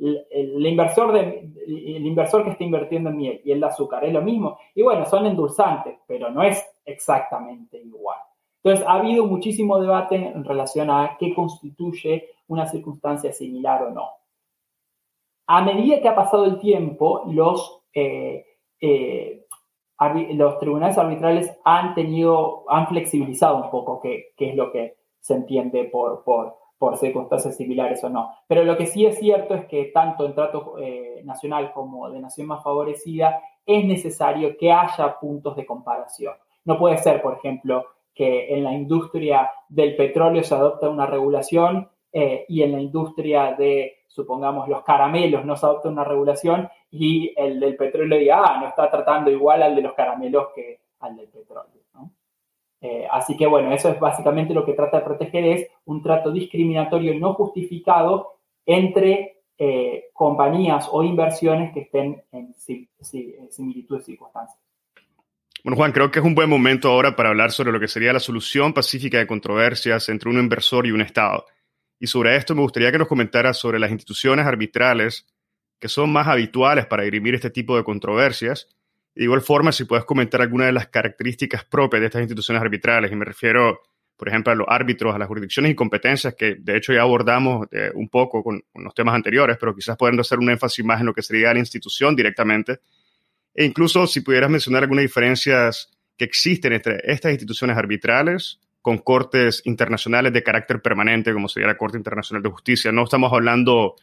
[0.00, 4.58] El, inversor el inversor que está invirtiendo en miel y el azúcar es lo mismo.
[4.74, 8.18] Y bueno, son endulzantes, pero no es exactamente igual.
[8.62, 14.08] Entonces, ha habido muchísimo debate en relación a qué constituye una circunstancia similar o no.
[15.46, 18.46] A medida que ha pasado el tiempo, los, eh,
[18.80, 19.46] eh,
[20.32, 25.84] los tribunales arbitrales han tenido, han flexibilizado un poco qué, es lo que se entiende
[25.84, 28.34] por, por, por, circunstancias similares o no.
[28.46, 32.20] Pero lo que sí es cierto es que tanto en trato eh, nacional como de
[32.20, 36.34] nación más favorecida es necesario que haya puntos de comparación.
[36.64, 41.88] No puede ser, por ejemplo, que en la industria del petróleo se adopta una regulación
[42.12, 47.32] eh, y en la industria de, supongamos, los caramelos no se adopta una regulación y
[47.36, 51.16] el del petróleo diga, ah, no está tratando igual al de los caramelos que al
[51.16, 51.84] del petróleo.
[52.86, 56.30] Eh, así que bueno, eso es básicamente lo que trata de proteger, es un trato
[56.30, 64.58] discriminatorio no justificado entre eh, compañías o inversiones que estén en, en similitud de circunstancias.
[65.64, 68.12] Bueno, Juan, creo que es un buen momento ahora para hablar sobre lo que sería
[68.12, 71.46] la solución pacífica de controversias entre un inversor y un Estado.
[71.98, 75.26] Y sobre esto me gustaría que nos comentaras sobre las instituciones arbitrales
[75.80, 78.68] que son más habituales para dirimir este tipo de controversias.
[79.14, 83.12] De igual forma, si puedes comentar alguna de las características propias de estas instituciones arbitrales,
[83.12, 83.80] y me refiero,
[84.16, 87.68] por ejemplo, a los árbitros, a las jurisdicciones y competencias, que de hecho ya abordamos
[87.70, 91.06] eh, un poco con, los temas anteriores, pero quizás pueden hacer un énfasis más en
[91.06, 92.80] lo que sería la institución directamente
[93.54, 99.62] e incluso si pudieras mencionar algunas diferencias que existen entre estas instituciones arbitrales con cortes
[99.64, 102.92] internacionales de carácter permanente, como sería la Corte Internacional de Justicia.
[102.92, 103.94] No estamos hablando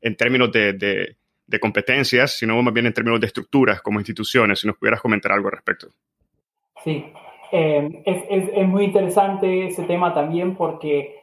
[0.00, 1.16] en términos de,
[1.58, 5.48] competencias, sino más bien en términos de estructuras como instituciones, si nos pudieras comentar algo
[5.48, 5.88] al respecto.
[6.84, 7.12] Sí,
[7.50, 11.16] eh, es, muy interesante ese tema también porque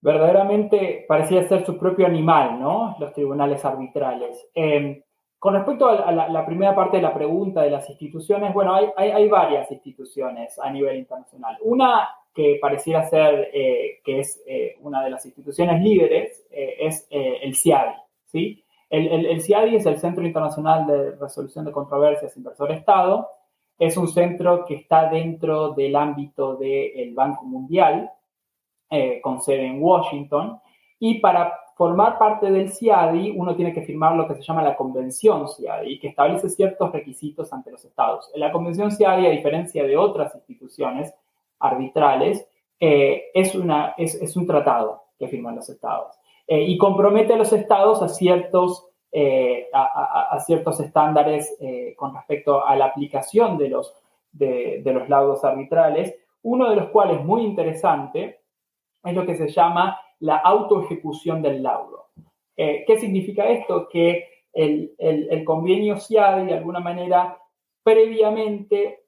[0.00, 2.96] verdaderamente parecía ser su propio animal, ¿no?
[2.98, 4.48] Los tribunales arbitrales.
[4.54, 5.02] Eh,
[5.38, 9.70] con respecto a la, primera parte de la pregunta de las instituciones, bueno, hay, varias
[9.70, 11.58] instituciones a nivel internacional.
[11.60, 14.42] Una que pareciera ser eh, que es
[14.80, 17.94] una de las instituciones líderes es el CIADI.
[18.24, 18.63] ¿sí?
[18.94, 23.28] El, CIADI es el Centro Internacional de Resolución de Controversias Inversor-Estado.
[23.78, 28.10] Es un centro que está dentro del ámbito del Banco Mundial,
[29.22, 30.60] con sede en Washington.
[31.00, 34.76] Y para formar parte del CIADI, uno tiene que firmar lo que se llama la
[34.76, 38.30] Convención CIADI, que establece ciertos requisitos ante los estados.
[38.36, 41.12] La Convención CIADI, a diferencia de otras instituciones
[41.58, 42.46] arbitrales,
[42.78, 43.54] eh, es,
[44.36, 46.16] un tratado que firman los estados
[46.46, 51.56] eh, y compromete a los estados a ciertos, eh, a, ciertos estándares
[51.96, 53.94] con respecto a la aplicación de los,
[54.32, 58.40] de, los laudos arbitrales, uno de los cuales muy interesante
[59.02, 62.06] es lo que se llama la autoejecución del laudo.
[62.56, 63.88] Eh, ¿Qué significa esto?
[63.88, 64.94] Que el,
[65.44, 67.38] convenio SIADI, de alguna manera,
[67.82, 69.03] previamente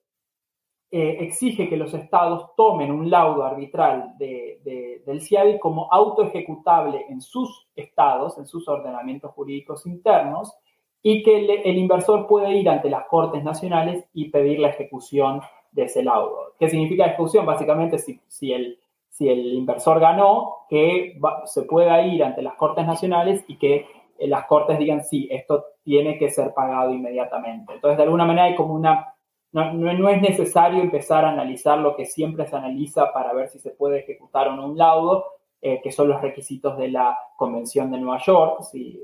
[0.89, 7.69] eh, exige que los estados tomen un laudo arbitral del CIADI como autoejecutable en sus
[7.75, 10.57] estados, en sus ordenamientos jurídicos internos,
[11.03, 15.41] y que el, inversor puede ir ante las Cortes Nacionales y pedir la ejecución
[15.73, 16.55] de ese laudo.
[16.59, 17.45] ¿Qué significa ejecución?
[17.47, 18.79] Básicamente, si, el,
[19.09, 23.87] si el inversor ganó, que se pueda ir ante las Cortes Nacionales y que
[24.19, 27.75] eh, las Cortes digan, sí, esto tiene que ser pagado inmediatamente.
[27.75, 29.16] Entonces, de alguna manera hay como una
[29.53, 33.71] no, es necesario empezar a analizar lo que siempre se analiza para ver si se
[33.71, 35.25] puede ejecutar o no un laudo,
[35.63, 39.03] eh, que son los requisitos de la Convención de Nueva York, si,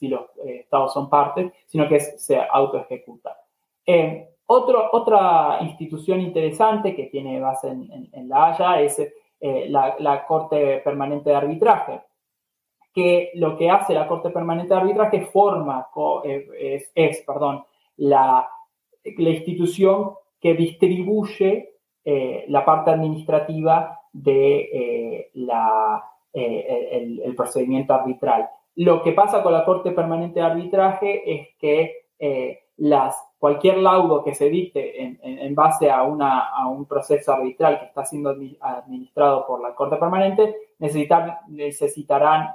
[0.00, 3.36] los eh, estados son parte, sino que se autoejecuta.
[3.84, 9.00] Eh, otra institución interesante que tiene base en, La Haya es
[9.40, 12.00] la, Corte Permanente de Arbitraje,
[12.92, 15.86] que lo que hace la Corte Permanente de Arbitraje forma,
[16.24, 17.64] es, es perdón,
[17.98, 18.48] la
[19.18, 26.02] la institución que distribuye eh, la parte administrativa de eh, la,
[26.32, 28.48] eh, el, procedimiento arbitral.
[28.76, 31.96] Lo que pasa con la Corte Permanente de Arbitraje es que
[32.76, 37.86] las, cualquier laudo que se dicte en, base a, una, a, un proceso arbitral que
[37.86, 38.30] está siendo
[38.60, 42.48] administrado por la Corte Permanente necesitarán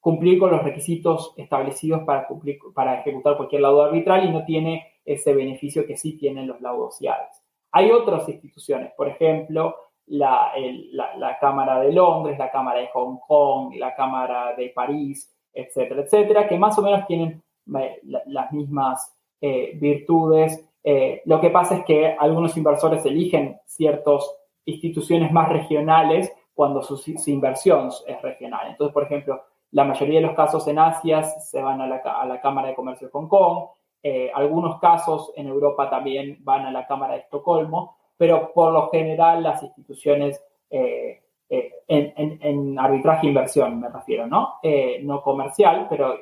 [0.00, 4.86] cumplir con los requisitos establecidos para, cumplir, para ejecutar cualquier laudo arbitral y no tiene
[5.04, 7.42] ese beneficio que sí tienen los laudos IADES.
[7.72, 9.76] Hay otras instituciones, por ejemplo,
[10.06, 10.52] la,
[10.92, 16.48] la, Cámara de Londres, la Cámara de Hong Kong, la Cámara de París, etcétera, etcétera,
[16.48, 17.42] que más o menos tienen
[17.78, 20.64] eh, las mismas eh, virtudes.
[20.82, 24.24] Eh, lo que pasa es que algunos inversores eligen ciertas
[24.64, 28.68] instituciones más regionales cuando su, su inversión es regional.
[28.68, 29.42] Entonces, por ejemplo,
[29.72, 33.12] la mayoría de los casos en Asia se van a la, Cámara de Comercio de
[33.12, 33.68] Hong Kong,
[34.02, 38.88] eh, algunos casos en Europa también van a la Cámara de Estocolmo, pero por lo
[38.90, 44.54] general las instituciones eh, eh, en, arbitraje e inversión me refiero, ¿no?
[45.02, 46.14] no comercial, pero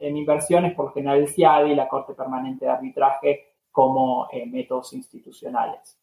[0.00, 5.98] en inversiones por lo general el CIADI, la Corte Permanente de Arbitraje como métodos institucionales.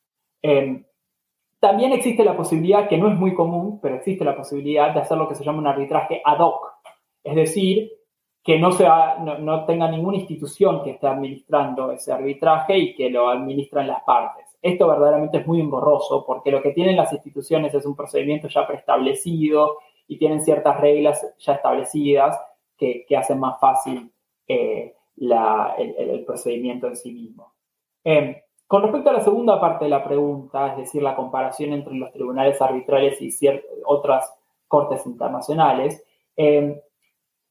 [1.66, 5.18] También existe la posibilidad, que no es muy común, pero existe la posibilidad de hacer
[5.18, 6.76] lo que se llama un arbitraje ad hoc,
[7.24, 7.92] es decir,
[8.44, 13.30] que no, sea, no, tenga ninguna institución que esté administrando ese arbitraje y que lo
[13.30, 14.46] administran las partes.
[14.62, 18.68] Esto verdaderamente es muy engorroso porque lo que tienen las instituciones es un procedimiento ya
[18.68, 22.40] preestablecido y tienen ciertas reglas ya establecidas
[22.78, 24.12] que, hacen más fácil
[24.48, 27.54] eh, el, procedimiento en sí mismo.
[28.04, 28.36] Em,
[28.68, 32.12] con respecto a la segunda parte de la pregunta, es decir, la comparación entre los
[32.12, 33.32] tribunales arbitrales y
[33.86, 34.34] otras
[34.68, 36.04] cortes internacionales,
[36.36, 36.76] em,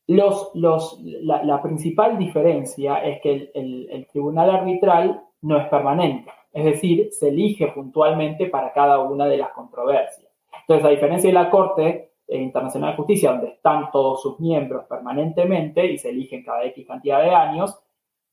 [0.06, 7.68] la, principal diferencia es que el, tribunal arbitral no es permanente, es decir, se elige
[7.68, 10.30] puntualmente para cada una de las controversias.
[10.62, 15.86] Entonces, a diferencia de la Corte Internacional de Justicia, donde están todos sus miembros permanentemente
[15.86, 17.78] y se eligen cada X cantidad de años,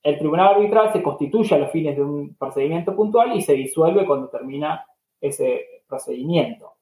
[0.03, 4.05] el tribunal arbitral se constituye a los fines de un procedimiento puntual y se disuelve
[4.05, 4.85] cuando termina
[5.19, 6.73] ese procedimiento.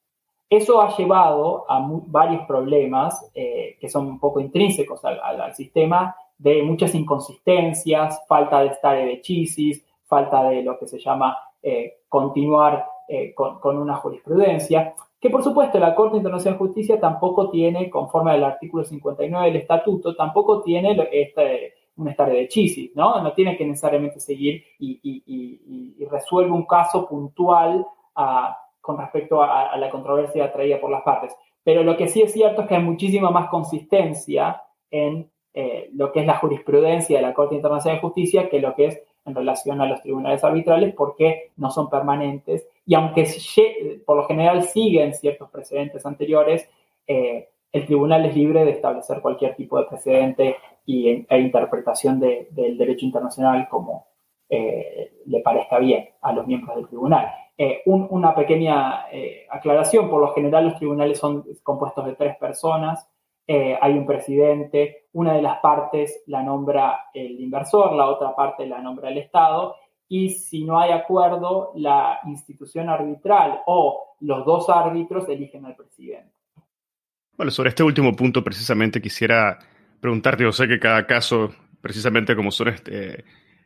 [0.50, 6.64] Eso ha llevado a varios problemas eh, que son un poco intrínsecos al, sistema, de
[6.64, 12.88] muchas inconsistencias, falta de stare de chisis, falta de lo que se llama eh, continuar
[13.08, 18.32] eh, con, una jurisprudencia, que por supuesto la Corte Internacional de Justicia tampoco tiene, conforme
[18.32, 23.22] al artículo 59 del estatuto, tampoco tiene este, un stare de chisis, ¿no?
[23.22, 27.86] No tiene que necesariamente seguir y, resuelve un caso puntual
[28.16, 31.36] a con respecto a, la controversia traída por las partes.
[31.64, 36.12] Pero lo que sí es cierto es que hay muchísima más consistencia en eh, lo
[36.12, 39.36] que es la jurisprudencia de la Corte Internacional de Justicia que lo que es en
[39.36, 43.28] relación a los tribunales arbitrales porque no son permanentes y aunque
[44.06, 46.68] por lo general siguen ciertos precedentes anteriores,
[47.06, 52.78] eh, el tribunal es libre de establecer cualquier tipo de precedente y, e interpretación del
[52.78, 54.08] derecho internacional como
[54.50, 57.32] eh, le parezca bien a los miembros del tribunal.
[57.56, 63.08] Eh, una pequeña eh, aclaración, por lo general los tribunales son compuestos de tres personas,
[63.82, 68.80] hay un presidente, una de las partes la nombra el inversor, la otra parte la
[68.80, 69.76] nombra el Estado,
[70.08, 76.39] y si no hay acuerdo, la institución arbitral o los dos árbitros eligen al presidente.
[77.40, 79.58] Bueno, sobre este último punto precisamente quisiera
[80.02, 83.24] preguntarte, yo sé que cada caso, precisamente como son este,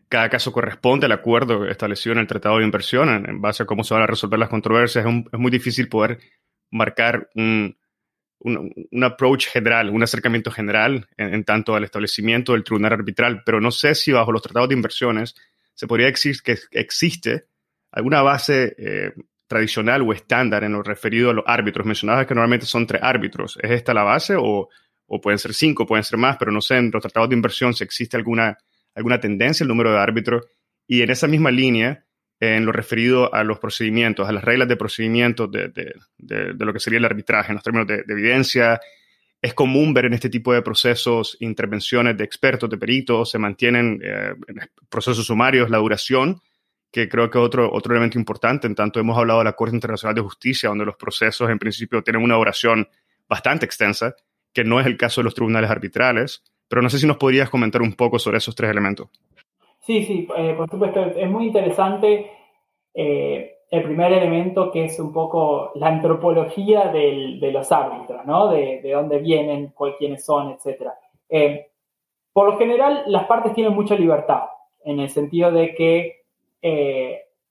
[0.07, 3.83] cada caso corresponde al acuerdo establecido en el Tratado de Inversión, en, base a cómo
[3.83, 5.03] se van a resolver las controversias.
[5.03, 6.19] Es, muy difícil poder
[6.69, 7.75] marcar un,
[8.41, 13.71] un, approach general, un acercamiento general en, tanto al establecimiento del tribunal arbitral, pero no
[13.71, 15.33] sé si bajo los tratados de inversiones
[15.73, 17.47] se podría decir que existe
[17.91, 19.13] alguna base eh,
[19.53, 21.85] tradicional o estándar en lo referido a los árbitros.
[21.85, 23.57] Mencionabas que normalmente son tres árbitros.
[23.61, 24.67] ¿Es esta la base o,
[25.21, 26.37] pueden ser cinco, pueden ser más?
[26.37, 28.57] Pero no sé, en los tratados de inversión si existe alguna,
[28.95, 30.45] alguna tendencia el número de árbitros.
[30.87, 32.03] Y en esa misma línea,
[32.39, 36.73] en lo referido a los procedimientos, a las reglas de procedimiento de, de, de, lo
[36.73, 38.81] que sería el arbitraje en los términos de, evidencia.
[39.39, 44.01] Es común ver en este tipo de procesos intervenciones de expertos, de peritos, se mantienen
[44.03, 44.33] eh,
[44.89, 46.41] procesos sumarios, la duración,
[46.93, 48.67] que creo que otro, otro elemento importante.
[48.67, 52.03] En tanto, hemos hablado de la Corte Internacional de Justicia, donde los procesos en principio
[52.03, 52.87] tienen una duración
[53.27, 54.15] bastante extensa,
[54.53, 56.43] que no es el caso de los tribunales arbitrales.
[56.67, 59.09] Pero no sé si nos podrías comentar un poco sobre esos tres elementos.
[59.81, 62.31] Sí, sí, eh, por supuesto, es muy interesante
[62.93, 68.49] eh, el primer elemento que es un poco la antropología de los árbitros, ¿no?
[68.49, 70.89] De, dónde vienen, quiénes son, etc.
[71.27, 71.67] Eh,
[72.31, 74.43] por lo general, las partes tienen mucha libertad,
[74.85, 76.22] en el sentido de que,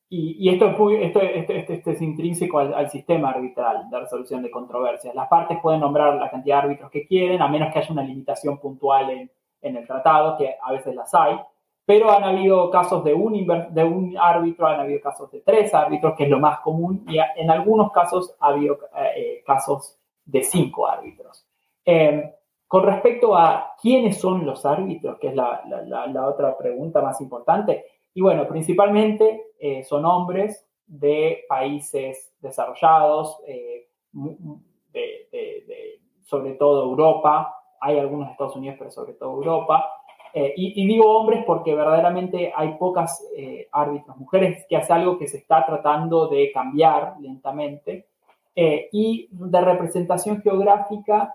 [0.08, 5.14] y, esto, es esto, esto, es intrínseco al, sistema arbitral de resolución de controversias.
[5.14, 8.02] Las partes pueden nombrar la cantidad de árbitros que quieren, a menos que haya una
[8.02, 11.38] limitación puntual en, en el tratado, que a veces las hay
[11.84, 16.14] pero han habido casos de un, de un árbitro, han habido casos de tres árbitros,
[16.16, 18.78] que es lo más común, y en algunos casos ha habido
[19.16, 21.44] eh, casos de cinco árbitros.
[21.84, 22.30] Em,
[22.68, 27.84] con respecto a quiénes son los árbitros, que es la, la, otra pregunta más importante,
[28.14, 37.98] y bueno, principalmente eh, son hombres de países desarrollados, eh, de, sobre todo Europa, hay
[37.98, 39.90] algunos de Estados Unidos, pero sobre todo Europa,
[40.34, 45.28] eh, y, digo hombres porque verdaderamente hay pocas eh, árbitros mujeres, que hace algo que
[45.28, 48.06] se está tratando de cambiar lentamente.
[48.54, 51.34] Eh, y de representación geográfica,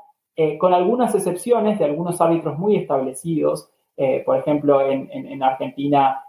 [0.60, 3.72] con algunas excepciones de algunos árbitros muy establecidos.
[4.24, 6.24] por ejemplo, en, Argentina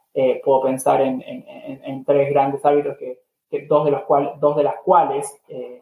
[0.44, 5.40] puedo pensar en, tres grandes árbitros que, dos, de los cual, dos de las cuales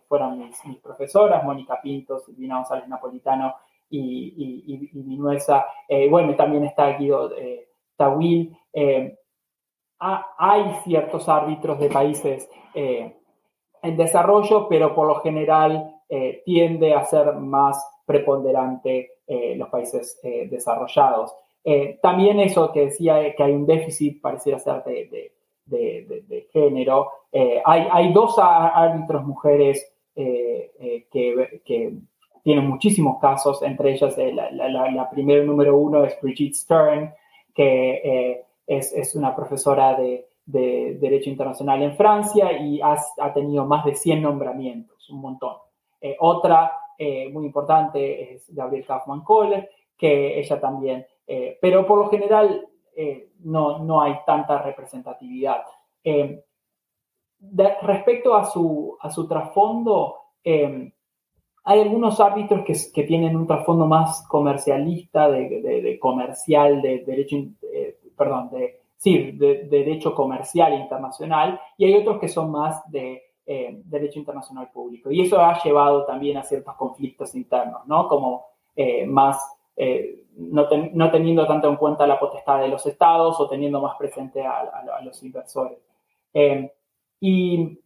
[0.09, 3.55] fueron mis, profesoras, Mónica Pinto, Silvina González Napolitano
[3.91, 4.35] y,
[4.67, 5.19] y, y
[5.89, 8.57] eh, bueno, también está Guido eh, Tawil.
[8.73, 9.17] Eh,
[9.99, 16.03] hay ciertos árbitros de países en desarrollo, pero por lo general
[16.45, 19.13] tiende a ser más preponderante
[19.57, 21.35] los países desarrollados.
[22.01, 25.33] También eso que decía que hay un déficit, pareciera ser de,
[25.65, 27.11] de, de, género.
[27.65, 31.07] hay, hay, dos árbitros mujeres que,
[31.65, 31.93] que,
[32.47, 37.13] tiene muchísimos casos, entre ellas eh, la, primera número uno es Brigitte Stern,
[37.53, 42.97] que eh, es, una profesora de, Derecho Internacional en Francia y ha,
[43.35, 45.57] tenido más de 100 nombramientos, un montón.
[46.01, 46.71] Eh, otra
[47.33, 51.05] muy importante es Gabriel Kaufman Kohler, que ella también,
[51.61, 52.69] pero por lo general
[53.41, 55.65] no, no hay tanta representatividad.
[57.83, 60.17] respecto a su, a su trasfondo,
[61.67, 68.51] hay algunos árbitros que, tienen un trasfondo más comercialista, de, comercial, de derecho, eh, perdón,
[68.51, 74.21] de, sí, de, derecho comercial internacional, y hay otros que son más de eh, derecho
[74.21, 75.11] internacional público.
[75.11, 78.07] Y eso ha llevado también a ciertos conflictos internos, ¿no?
[78.07, 78.47] Como
[79.77, 84.45] eh, no, teniendo tanto en cuenta la potestad de los estados o teniendo más presente
[84.45, 85.79] a, los inversores.
[87.21, 87.79] y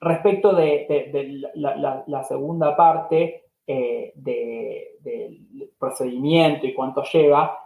[0.00, 7.58] Respecto de, la, segunda parte eh, del procedimiento y cuánto lleva,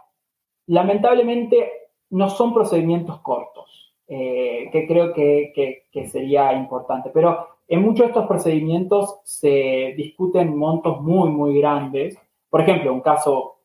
[0.67, 1.71] lamentablemente
[2.09, 8.27] no son procedimientos cortos, eh, que creo que, sería importante, pero en muchos de estos
[8.27, 12.17] procedimientos se discuten montos muy, muy grandes.
[12.53, 13.61] Por ejemplo, un caso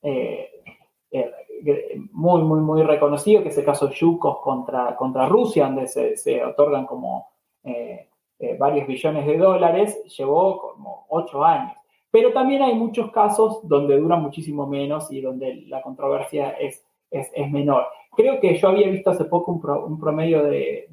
[0.00, 0.48] eh,
[2.12, 6.86] muy, muy, muy reconocido, que es el caso Yukos contra, contra Rusia, donde se, otorgan
[6.86, 7.30] como
[7.64, 8.06] eh,
[8.38, 11.72] eh, varios billones de dólares, llevó como ocho años.
[12.12, 17.50] Pero también hay muchos casos donde dura muchísimo menos y donde la controversia es, es,
[17.50, 17.86] menor.
[18.14, 20.88] Creo que yo había visto hace poco un, promedio de,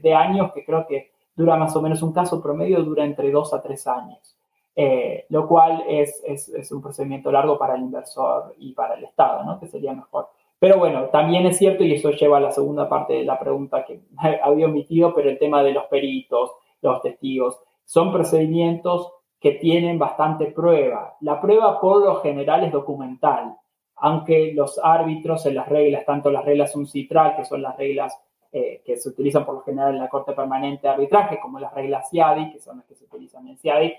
[0.00, 3.52] de, años que creo que dura más o menos un caso promedio, dura entre dos
[3.52, 4.36] a tres años.
[4.76, 9.44] Eh, lo cual es, es, un procedimiento largo para el inversor y para el Estado,
[9.44, 9.60] ¿no?
[9.60, 10.28] que sería mejor.
[10.58, 13.84] Pero bueno, también es cierto, y eso lleva a la segunda parte de la pregunta
[13.84, 14.00] que
[14.42, 16.52] había omitido, pero el tema de los peritos,
[16.82, 21.16] los testigos, son procedimientos que tienen bastante prueba.
[21.20, 23.56] La prueba por lo general es documental,
[23.96, 28.18] aunque los árbitros en las reglas, tanto las reglas UNCITRAL, que son las reglas
[28.50, 31.74] eh, que se utilizan por lo general en la Corte Permanente de Arbitraje, como las
[31.74, 33.94] reglas CIADI, que son las que se utilizan en CIADI,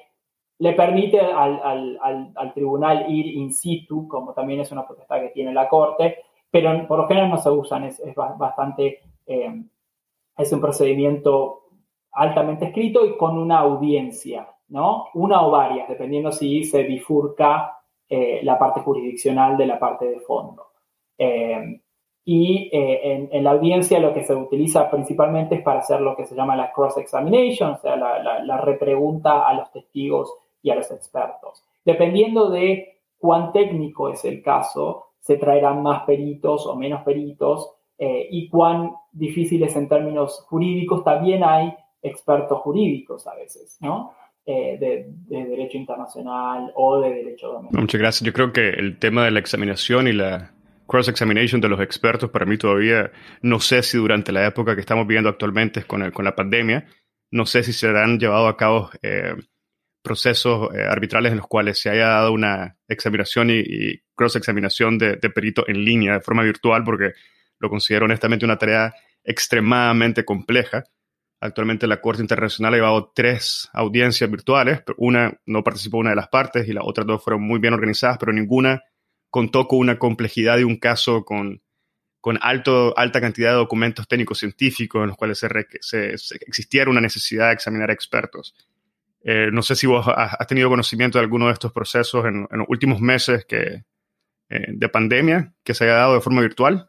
[0.60, 5.20] le permite al, al, al, al tribunal ir in situ, como también es una potestad
[5.20, 6.18] que tiene la Corte,
[6.50, 8.02] pero por lo general no se usan, es,
[8.38, 9.64] bastante, eh,
[10.38, 11.64] es un procedimiento
[12.14, 15.08] altamente escrito y con una audiencia, ¿no?
[15.16, 17.78] Una o varias, dependiendo si se bifurca
[18.08, 20.68] eh, la parte jurisdiccional de la parte de fondo.
[21.18, 21.82] Eh,
[22.28, 26.36] y en, la audiencia lo que se utiliza principalmente es para hacer lo que se
[26.36, 30.34] llama la cross-examination, o sea, la, la repregunta a los testigos
[30.66, 31.64] y a los expertos.
[31.86, 38.28] Dependiendo de cuán técnico es el caso, se traerán más peritos o menos peritos eh,
[38.32, 44.14] y cuán difíciles en términos jurídicos también hay expertos jurídicos a veces, ¿no?
[44.48, 47.82] Eh, de, derecho internacional o de derecho doméstico.
[47.82, 48.26] Muchas gracias.
[48.26, 50.52] Yo creo que el tema de la examinación y la
[50.88, 53.12] cross-examination de los expertos para mí todavía
[53.42, 56.88] no sé si durante la época que estamos viviendo actualmente con, con la pandemia,
[57.30, 59.36] no sé si se han llevado a cabo eh,
[60.06, 65.68] procesos eh, arbitrales en los cuales se haya dado una examinación y, cross-examinación de, perito
[65.68, 67.12] en línea, de forma virtual, porque
[67.60, 68.94] lo considero honestamente una tarea
[69.26, 70.86] extremadamente compleja.
[71.42, 76.16] Actualmente la Corte Internacional ha llevado tres audiencias virtuales, pero una no participó una de
[76.16, 78.84] las partes y las otras dos fueron muy bien organizadas, pero ninguna
[79.30, 81.62] contó con una complejidad de un caso con,
[82.22, 85.38] con alto, alta cantidad de documentos técnicos científicos en los cuales
[85.82, 88.56] se, existiera una necesidad de examinar expertos.
[89.28, 92.68] Eh, no sé si vos has tenido conocimiento de alguno de estos procesos en, los
[92.70, 93.84] últimos meses que,
[94.50, 96.88] eh, de pandemia que se haya dado de forma virtual.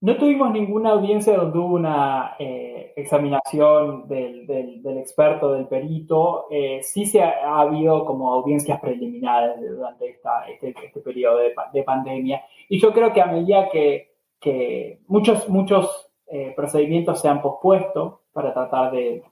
[0.00, 6.46] No tuvimos ninguna audiencia donde hubo una eh, examinación del, del, experto, del perito.
[6.82, 12.42] sí se ha, habido como audiencias preliminares durante esta, este, este, periodo de, de, pandemia.
[12.68, 16.10] Y yo creo que a medida que, que muchos, muchos
[16.54, 19.22] procedimientos se han pospuesto para tratar de,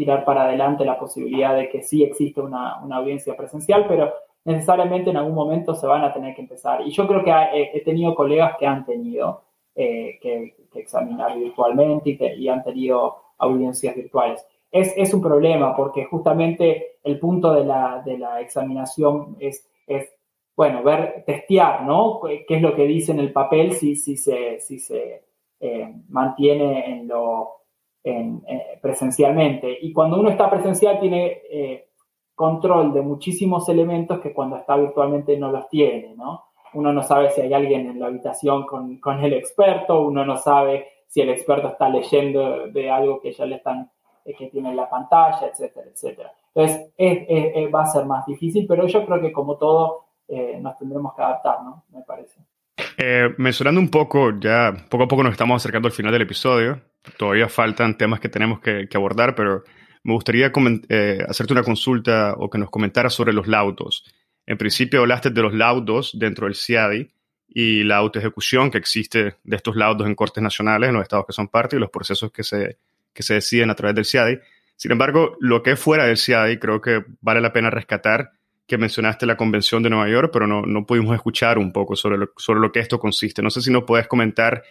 [0.00, 4.10] tirar para adelante la posibilidad de que sí existe una, audiencia presencial, pero
[4.46, 6.80] necesariamente en algún momento se van a tener que empezar.
[6.86, 9.42] Y yo creo que he, tenido colegas que han tenido
[9.74, 14.42] eh, que, examinar virtualmente y, han tenido audiencias virtuales.
[14.70, 19.68] Es, un problema porque justamente el punto de la, examinación es,
[20.56, 22.22] bueno, ver, testear, ¿no?
[22.22, 25.24] ¿Qué es lo que dice en el papel si, si se, si se
[25.60, 27.59] eh, mantiene en lo
[28.02, 29.76] eh, presencialmente.
[29.82, 31.88] Y cuando uno está presencial tiene eh,
[32.34, 36.46] control de muchísimos elementos que cuando está virtualmente no los tiene, ¿no?
[36.72, 40.38] Uno no sabe si hay alguien en la habitación con, con el experto, uno no
[40.38, 43.90] sabe si el experto está leyendo de algo que ya le están,
[44.24, 46.32] eh, que tiene en la pantalla, etcétera, etcétera.
[46.54, 46.90] Entonces,
[47.74, 50.06] va a ser más difícil, pero yo creo que como todo,
[50.60, 51.84] nos tendremos que adaptar, ¿no?
[51.90, 52.40] Me parece.
[53.36, 57.48] mencionando un poco, ya poco a poco nos estamos acercando al final del episodio todavía
[57.48, 59.64] faltan temas que tenemos que, abordar, pero
[60.02, 60.52] me gustaría
[60.88, 64.04] eh, hacerte una consulta o que nos comentaras sobre los laudos.
[64.46, 67.08] En principio hablaste de los laudos dentro del CIADI
[67.48, 71.32] y la autoejecución que existe de estos laudos en cortes nacionales, en los estados que
[71.32, 72.78] son parte y los procesos que se,
[73.12, 74.38] que se deciden a través del CIADI.
[74.76, 78.32] Sin embargo, lo que es fuera del CIADI, creo que vale la pena rescatar
[78.66, 82.16] que mencionaste la Convención de Nueva York, pero no, no pudimos escuchar un poco sobre
[82.16, 83.42] lo, sobre lo que esto consiste.
[83.42, 84.62] No sé si nos puedes comentar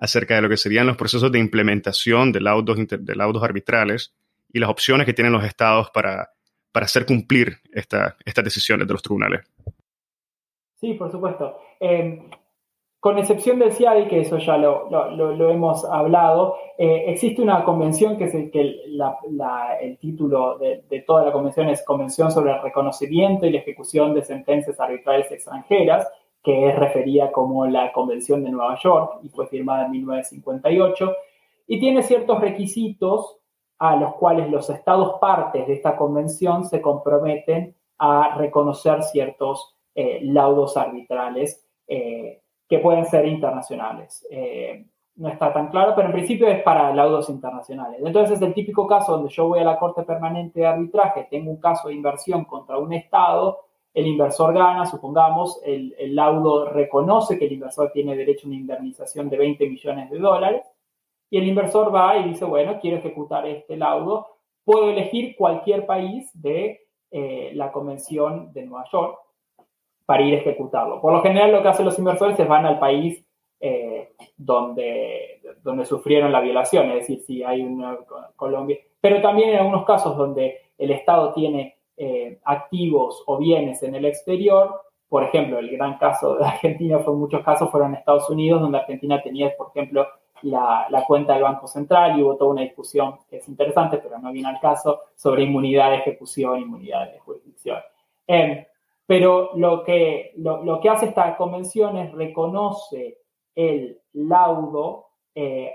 [0.00, 4.14] acerca de lo que serían los procesos de implementación de laudos, de laudos arbitrales
[4.52, 6.30] y las opciones que tienen los estados para,
[6.72, 9.42] para hacer cumplir esta, estas decisiones de los tribunales.
[10.80, 11.58] Sí, por supuesto.
[11.78, 12.30] Em,
[12.98, 18.16] con excepción del CIADI, que eso ya lo, lo, hemos hablado, eh, existe una convención
[18.16, 22.62] que es el, que el título de, de, toda la convención es Convención sobre el
[22.62, 26.08] reconocimiento y la ejecución de sentencias arbitrales extranjeras,
[26.42, 31.14] que es referida como la Convención de Nueva York y fue firmada en 1958,
[31.66, 33.38] y tiene ciertos requisitos
[33.78, 40.20] a los cuales los estados partes de esta convención se comprometen a reconocer ciertos eh,
[40.22, 44.26] laudos arbitrales eh, que pueden ser internacionales.
[44.30, 44.86] Eh,
[45.16, 48.00] no está tan claro, pero en principio es para laudos internacionales.
[48.02, 51.50] Entonces es el típico caso donde yo voy a la Corte Permanente de Arbitraje, tengo
[51.50, 53.58] un caso de inversión contra un Estado,
[53.92, 59.28] el inversor gana, supongamos, el, laudo reconoce que el inversor tiene derecho a una indemnización
[59.28, 60.66] de 20 millones de dólares
[61.28, 64.28] y el inversor va y dice, bueno, quiero ejecutar este laudo,
[64.64, 69.18] puedo elegir cualquier país de eh, la Convención de Nueva York
[70.06, 71.00] para ir a ejecutarlo.
[71.00, 73.24] Por lo general lo que hacen los inversores es van al país
[73.58, 77.98] eh, donde, donde sufrieron la violación, es decir, si hay una
[78.36, 83.94] Colombia, pero también en algunos casos donde el Estado tiene eh, activos o bienes en
[83.94, 84.80] el exterior.
[85.06, 89.20] Por ejemplo, el gran caso de Argentina fue muchos casos fueron Estados Unidos, donde Argentina
[89.22, 90.08] tenía, por ejemplo,
[90.40, 94.32] la, cuenta del Banco Central y hubo toda una discusión que es interesante, pero no
[94.32, 97.80] viene al caso, sobre inmunidad de ejecución, inmunidad de jurisdicción.
[98.26, 98.64] Em,
[99.04, 103.18] pero lo que, lo, que hace esta convención es reconoce
[103.54, 105.70] el laudo eh,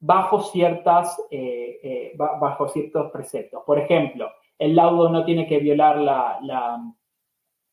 [0.00, 3.62] bajo, ciertas, eh, bajo ciertos preceptos.
[3.64, 4.28] Por ejemplo,
[4.62, 6.38] el laudo no tiene que violar la,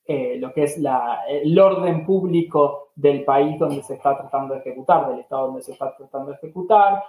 [0.07, 0.81] lo que es
[1.27, 5.73] el orden público del país donde se está tratando de ejecutar, del estado donde se
[5.73, 7.03] está tratando de ejecutar,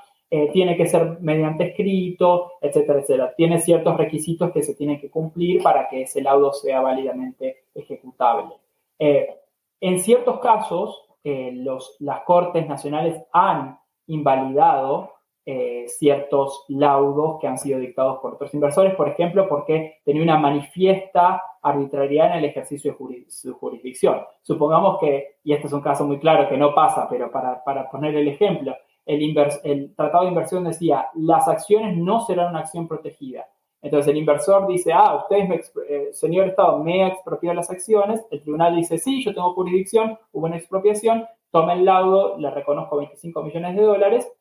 [0.53, 3.35] tiene que ser mediante escrito, etcétera, etcétera.
[3.35, 8.55] Tiene ciertos requisitos que se tienen que cumplir para que ese laudo sea válidamente ejecutable.
[8.99, 18.19] en ciertos casos, las Cortes Nacionales han invalidado eh, ciertos laudos que han sido dictados
[18.21, 23.55] por otros inversores, por ejemplo, porque tenía una manifiesta arbitrariedad en el ejercicio de su
[23.55, 24.21] jurisdicción.
[24.43, 28.15] Supongamos que, y este es un caso muy claro que no pasa, pero para, poner
[28.17, 28.77] el ejemplo,
[29.07, 33.47] el, tratado de inversión decía, las acciones no serán una acción protegida.
[33.83, 38.21] Entonces el inversor dice, ah, ustedes, eh, señor Estado, me ha expropiado las acciones.
[38.31, 42.99] El tribunal dice, sí, yo tengo jurisdicción, hubo una expropiación, toma el laudo, le reconozco
[42.99, 44.33] 25 millones de dólares,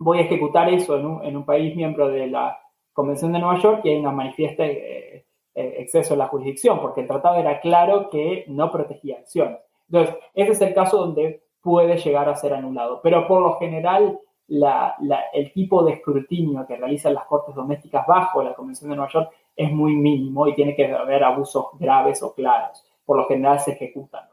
[0.00, 2.58] voy a ejecutar eso en un, país miembro de la
[2.92, 7.02] Convención de Nueva York y hay una manifiesta eh, eh, exceso de la jurisdicción, porque
[7.02, 9.58] el tratado era claro que no protegía acciones.
[9.88, 13.00] Entonces, ese es el caso donde puede llegar a ser anulado.
[13.02, 18.54] Pero por lo general, el tipo de escrutinio que realizan las cortes domésticas bajo la
[18.54, 22.84] Convención de Nueva York es muy mínimo y tiene que haber abusos graves o claros.
[23.04, 24.29] Por lo general se ejecutan.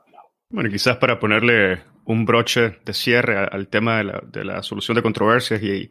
[0.49, 5.61] Bueno, quizás para ponerle un broche de cierre al tema de la, solución de controversias
[5.61, 5.89] y,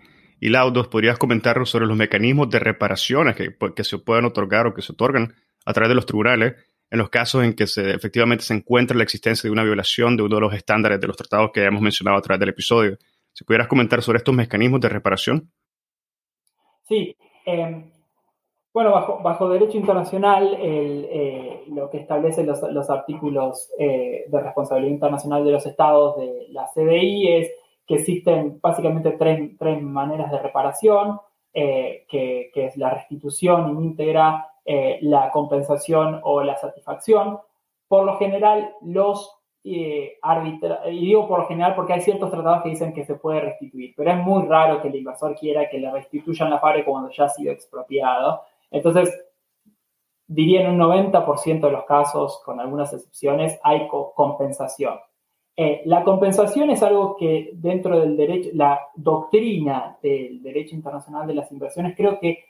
[0.48, 4.92] laudos, podrías comentarnos sobre los mecanismos de reparaciones que, se pueden otorgar o que se
[4.92, 5.34] otorgan
[5.66, 6.54] a través de los tribunales
[6.90, 10.22] en los casos en que se, efectivamente se encuentra la existencia de una violación de
[10.22, 12.96] uno de los estándares de los tratados que hemos mencionado a través del episodio.
[13.32, 15.52] Si pudieras comentar sobre estos mecanismos de reparación.
[16.88, 17.90] Sí, em,
[18.76, 25.52] bueno, bajo, derecho internacional, eh, lo que establecen los, artículos eh, de responsabilidad internacional de
[25.52, 27.52] los estados de la CDI es
[27.86, 31.18] que existen básicamente tres, maneras de reparación,
[31.54, 34.46] eh, que, es la restitución íntegra,
[35.00, 37.38] la compensación o la satisfacción.
[37.88, 39.36] Por lo general, los
[39.68, 40.18] eh,
[40.92, 43.94] y digo por lo general porque hay ciertos tratados que dicen que se puede restituir,
[43.96, 47.24] pero es muy raro que el inversor quiera que le restituyan la fábrica cuando ya
[47.24, 48.42] ha sido expropiado.
[48.70, 49.12] Entonces,
[50.26, 54.98] diría en un 90% de los casos, con algunas excepciones, hay compensación.
[55.56, 61.34] Eh, la compensación es algo que dentro del derecho, la doctrina del derecho internacional de
[61.34, 62.44] las inversiones, creo que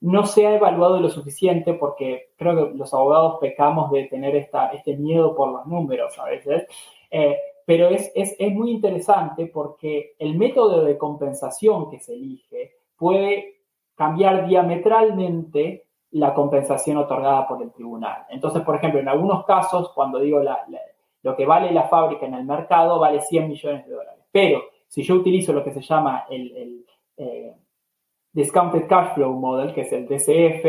[0.00, 4.68] no se ha evaluado lo suficiente porque creo que los abogados pecamos de tener esta,
[4.68, 6.66] este miedo por los números a veces.
[7.10, 12.72] Eh, pero es, es, es, muy interesante porque el método de compensación que se elige
[12.96, 13.59] puede
[14.00, 18.24] cambiar diametralmente la compensación otorgada por el tribunal.
[18.30, 20.40] Entonces, por ejemplo, en algunos casos, cuando digo
[21.22, 24.24] lo que vale la fábrica en el mercado, vale 100 millones de dólares.
[24.32, 26.86] Pero si yo utilizo lo que se llama el,
[27.18, 27.54] eh,
[28.32, 30.64] Discounted Cash Flow Model, que es el DCF,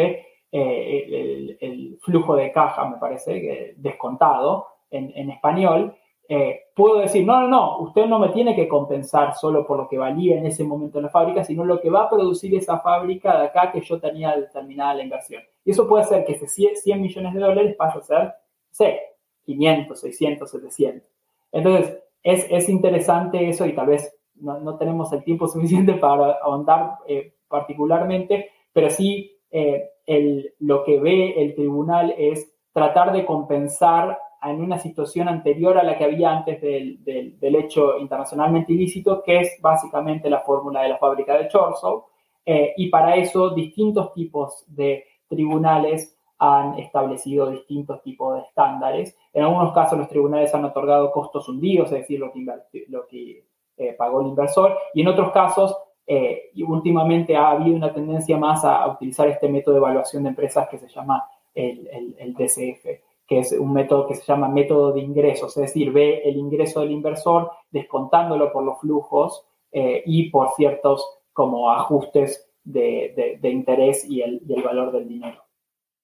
[0.51, 5.95] eh, el, flujo de caja, me parece, descontado en, español,
[6.33, 9.89] eh, puedo decir, no, no, no, usted no me tiene que compensar solo por lo
[9.89, 12.79] que valía en ese momento en la fábrica, sino lo que va a producir esa
[12.79, 15.43] fábrica de acá que yo tenía determinada la inversión.
[15.65, 18.33] Y eso puede ser que ese 100 millones de dólares pase a ser,
[18.69, 19.01] sé,
[19.43, 21.09] 500, 600, 700.
[21.51, 26.37] Entonces, es, es interesante eso y tal vez no, no, tenemos el tiempo suficiente para
[26.41, 33.25] ahondar eh, particularmente, pero sí eh, el, lo que ve el tribunal es tratar de
[33.25, 39.21] compensar en una situación anterior a la que había antes del, del, hecho internacionalmente ilícito,
[39.23, 42.07] que es básicamente la fórmula de la fábrica de Chorso,
[42.45, 49.15] eh, y para eso distintos tipos de tribunales han establecido distintos tipos de estándares.
[49.31, 52.43] En algunos casos los tribunales han otorgado costos hundidos, es decir, lo que,
[52.89, 53.45] lo que
[53.77, 55.77] eh, pagó el inversor, y en otros casos
[56.07, 60.29] eh, y últimamente ha habido una tendencia más a, utilizar este método de evaluación de
[60.29, 61.23] empresas que se llama
[61.53, 61.87] el,
[62.17, 62.85] el, DCF,
[63.31, 66.81] que es un método que se llama método de ingresos, es decir, ve el ingreso
[66.81, 71.01] del inversor descontándolo por los flujos eh, y por ciertos
[71.31, 75.41] como ajustes de, de, interés y el, valor del dinero.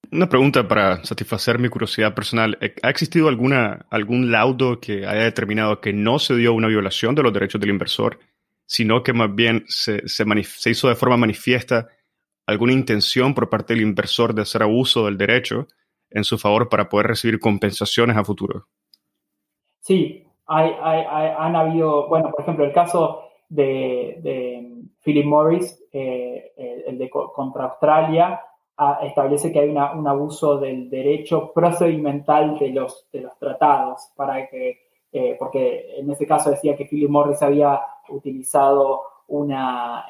[0.10, 2.58] Una pregunta para satisfacer mi curiosidad personal.
[2.82, 7.24] ¿Ha existido alguna, algún laudo que haya determinado que no se dio una violación de
[7.24, 8.20] los derechos del inversor
[8.70, 10.04] sino que más bien se,
[10.66, 11.88] hizo de forma manifiesta
[12.45, 15.68] alguna intención por parte del inversor de hacer abuso del derecho
[16.09, 18.67] en su favor para poder recibir compensaciones a futuro.
[19.79, 20.71] Sí, hay,
[21.38, 24.63] han habido, bueno, por ejemplo, el caso de,
[25.03, 26.53] Philip Morris, eh,
[26.88, 28.41] el de contra Australia,
[29.01, 34.85] establece que hay un abuso del derecho procedimental de los, de los tratados para que
[35.39, 40.05] porque en ese caso decía que Philip Morris había utilizado una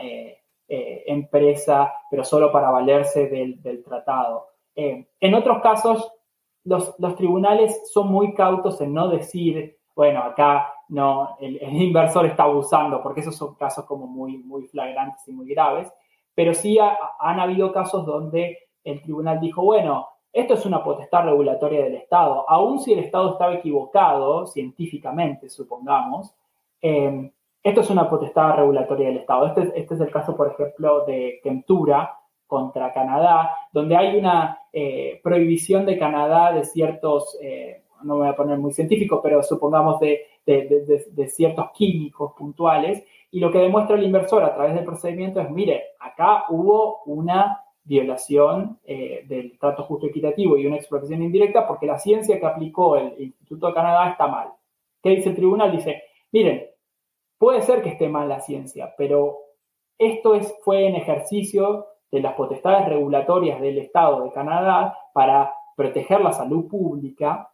[0.67, 4.56] empresa, pero solo para valerse del, del tratado.
[4.77, 6.13] En otros casos,
[6.63, 12.43] los, los, tribunales son muy cautos en no decir, bueno, acá no, el, inversor está
[12.43, 15.91] abusando, porque esos son casos como muy, muy flagrantes y muy graves,
[16.35, 21.83] pero sí han habido casos donde el tribunal dijo, bueno, esto es una potestad regulatoria
[21.83, 26.35] del Estado, aun si el Estado estaba equivocado, científicamente, supongamos,
[26.81, 27.31] eh,
[27.63, 29.47] esto es una potestad regulatoria del Estado.
[29.47, 32.16] Este, este es el caso, por ejemplo, de Kentura,
[32.47, 38.29] contra Canadá, donde hay una eh, prohibición de Canadá de ciertos, eh, no me voy
[38.29, 40.25] a poner muy científico, pero supongamos de,
[41.27, 45.83] ciertos químicos puntuales, y lo que demuestra el inversor a través del procedimiento es, mire,
[45.99, 51.97] acá hubo una violación eh, del trato justo equitativo y una explotación indirecta porque la
[51.97, 54.49] ciencia que aplicó el Instituto de Canadá está mal.
[55.01, 55.71] ¿Qué dice el tribunal?
[55.71, 56.65] Dice, miren,
[57.37, 59.37] puede ser que esté mal la ciencia, pero
[59.97, 66.21] esto es, fue en ejercicio de las potestades regulatorias del Estado de Canadá para proteger
[66.21, 67.49] la salud pública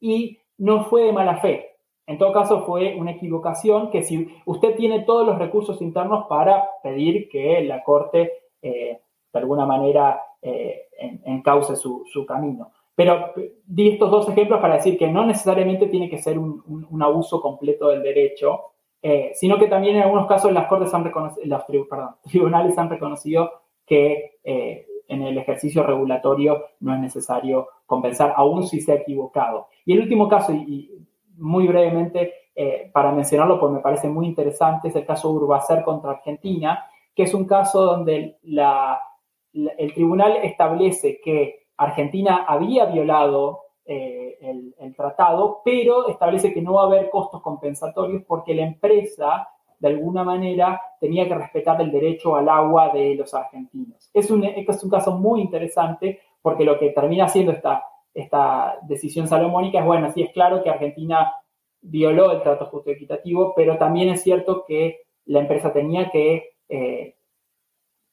[0.00, 1.78] y no fue de mala fe.
[2.06, 6.64] En todo caso, fue una equivocación que si usted tiene todos los recursos internos para
[6.82, 8.32] pedir que la Corte
[8.62, 9.00] eh,
[9.32, 10.88] de alguna manera eh,
[11.24, 12.72] encauce su, camino.
[12.94, 13.32] Pero
[13.64, 17.88] di estos dos ejemplos para decir que no necesariamente tiene que ser un, abuso completo
[17.88, 18.72] del derecho,
[19.02, 21.66] eh, sino que también en algunos casos las cortes han reconocido, los
[22.24, 23.50] tribunales han reconocido
[23.88, 29.68] que eh, en el ejercicio regulatorio no es necesario compensar, aún si se ha equivocado.
[29.84, 31.06] Y el último caso, y,
[31.36, 36.10] muy brevemente eh, para mencionarlo, pues me parece muy interesante, es el caso Urbacer contra
[36.10, 36.84] Argentina,
[37.14, 43.60] que es un caso donde el tribunal establece que Argentina había violado
[43.90, 49.48] eh, el, tratado, pero establece que no va a haber costos compensatorios porque la empresa
[49.78, 54.10] de alguna manera tenía que respetar el derecho al agua de los argentinos.
[54.12, 57.84] Es un, es un caso muy interesante porque lo que termina haciendo esta,
[58.14, 61.32] esta decisión salomónica es, bueno, sí es claro que Argentina
[61.80, 66.56] violó el trato justo y equitativo, pero también es cierto que la empresa tenía que
[66.68, 67.14] eh,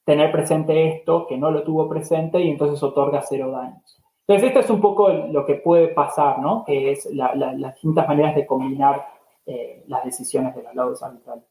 [0.04, 4.02] tener presente esto, que no lo tuvo presente y entonces otorga cero daños.
[4.28, 6.64] Entonces, esto es un poco lo que puede pasar, ¿no?
[6.66, 9.06] Que es las distintas maneras de combinar
[9.46, 11.44] eh, las decisiones de los lados arbitrales.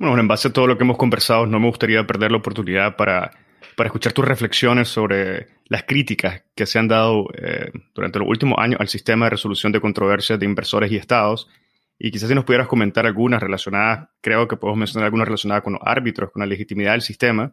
[0.00, 2.96] Bueno, en base a todo lo que hemos conversado, no me gustaría perder la oportunidad
[2.96, 3.32] para,
[3.76, 8.56] para escuchar tus reflexiones sobre las críticas que se han dado eh, durante los últimos
[8.58, 11.50] años al sistema de resolución de controversias de inversores y estados.
[11.98, 15.74] Y quizás si nos pudieras comentar algunas relacionadas, creo que podemos mencionar algunas relacionadas con
[15.74, 17.52] los árbitros, con la legitimidad del sistema.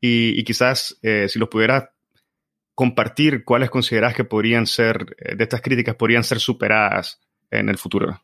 [0.00, 1.90] Y, quizás eh, si los pudieras
[2.74, 7.20] compartir, cuáles consideras que podrían ser, eh, de estas críticas, podrían ser superadas
[7.50, 8.22] en el futuro.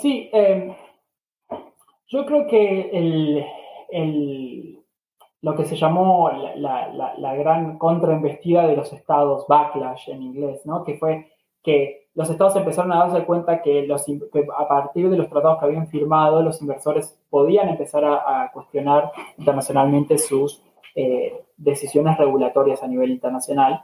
[0.00, 0.74] Sí, eh,
[2.12, 2.90] yo creo que
[3.90, 4.78] el,
[5.40, 10.84] lo que se llamó la, gran contrainvestida de los estados, backlash en inglés, ¿no?
[10.84, 11.32] que fue
[11.62, 14.04] que los estados empezaron a darse cuenta que, los,
[14.58, 20.18] a partir de los tratados que habían firmado, los inversores podían empezar a, cuestionar internacionalmente
[20.18, 20.62] sus
[20.94, 23.82] eh, decisiones regulatorias a nivel internacional.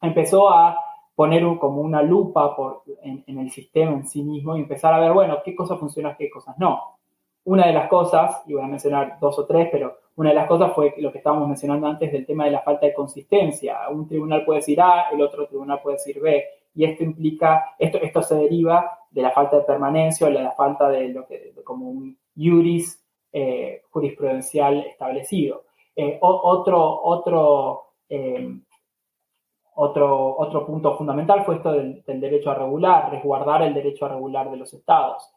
[0.00, 0.76] Empezó a
[1.14, 5.12] poner como una lupa por, en, el sistema en sí mismo y empezar a ver,
[5.12, 6.93] bueno, qué cosas funcionan, qué cosas no.
[7.44, 10.46] Una de las cosas, y voy a mencionar dos o tres, pero una de las
[10.46, 13.88] cosas fue lo que estábamos mencionando antes del tema de la falta de consistencia.
[13.90, 16.44] Un tribunal puede decir A, el otro tribunal puede decir B,
[16.74, 20.52] y esto implica, esto, esto se deriva de la falta de permanencia o de la
[20.52, 25.64] falta de lo que, como un juris eh, jurisprudencial establecido.
[25.94, 28.58] Eh, otro, otro, eh,
[29.74, 34.50] otro, otro punto fundamental fue esto del, derecho a regular, resguardar el derecho a regular
[34.50, 35.30] de los estados.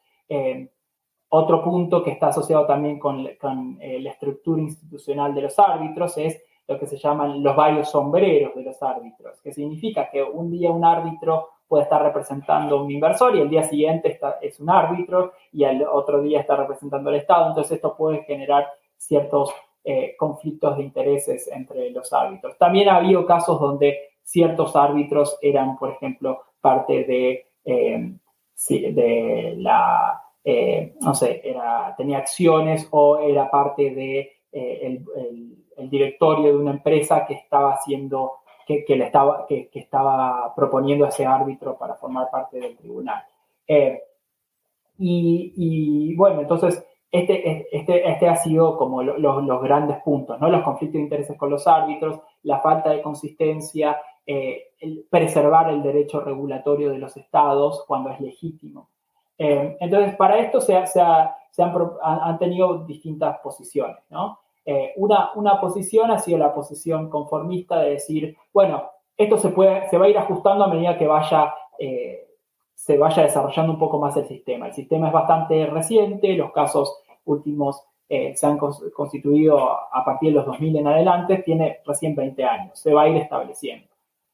[1.30, 6.42] Otro punto que está asociado también con, eh, la estructura institucional de los árbitros es
[6.68, 10.70] lo que se llaman los varios sombreros de los árbitros, que significa que un día
[10.70, 14.70] un árbitro puede estar representando a un inversor y el día siguiente está, es un
[14.70, 17.50] árbitro y el otro día está representando al Estado.
[17.50, 22.58] Entonces esto puede generar ciertos eh, conflictos de intereses entre los árbitros.
[22.58, 28.14] También ha habido casos donde ciertos árbitros eran, por ejemplo, parte de, eh,
[28.70, 31.42] de la eh, no sé,
[31.98, 35.02] tenía acciones o era parte de eh,
[35.78, 41.10] el, directorio de una empresa que estaba haciendo, que, le estaba, que, estaba proponiendo a
[41.10, 43.24] ese árbitro para formar parte del tribunal.
[43.68, 44.02] Eh,
[44.98, 50.50] y, bueno, entonces, este, este, este ha sido como los grandes puntos, ¿no?
[50.50, 54.72] Los conflictos de intereses con los árbitros, la falta de consistencia, eh,
[55.10, 58.90] preservar el derecho regulatorio de los estados cuando es legítimo.
[59.38, 64.40] Eh, entonces, para esto se, han, tenido distintas posiciones, ¿no?
[64.66, 68.84] Eh, una, posición ha sido la posición conformista de decir, bueno,
[69.16, 71.54] esto se, puede, se va a ir ajustando a medida que vaya
[72.78, 74.68] se vaya desarrollando un poco más el sistema.
[74.68, 80.36] El sistema es bastante reciente, los casos últimos eh, se han constituido a partir de
[80.36, 83.88] los 2000 en adelante, tiene recién 20 años, se va a ir estableciendo.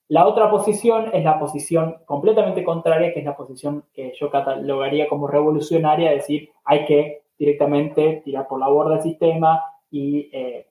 [0.10, 5.08] La otra posición es la posición completamente contraria, que es la posición que yo catalogaría
[5.08, 10.68] como revolucionaria, es decir, hay que directamente tirar por la borda el sistema y eh,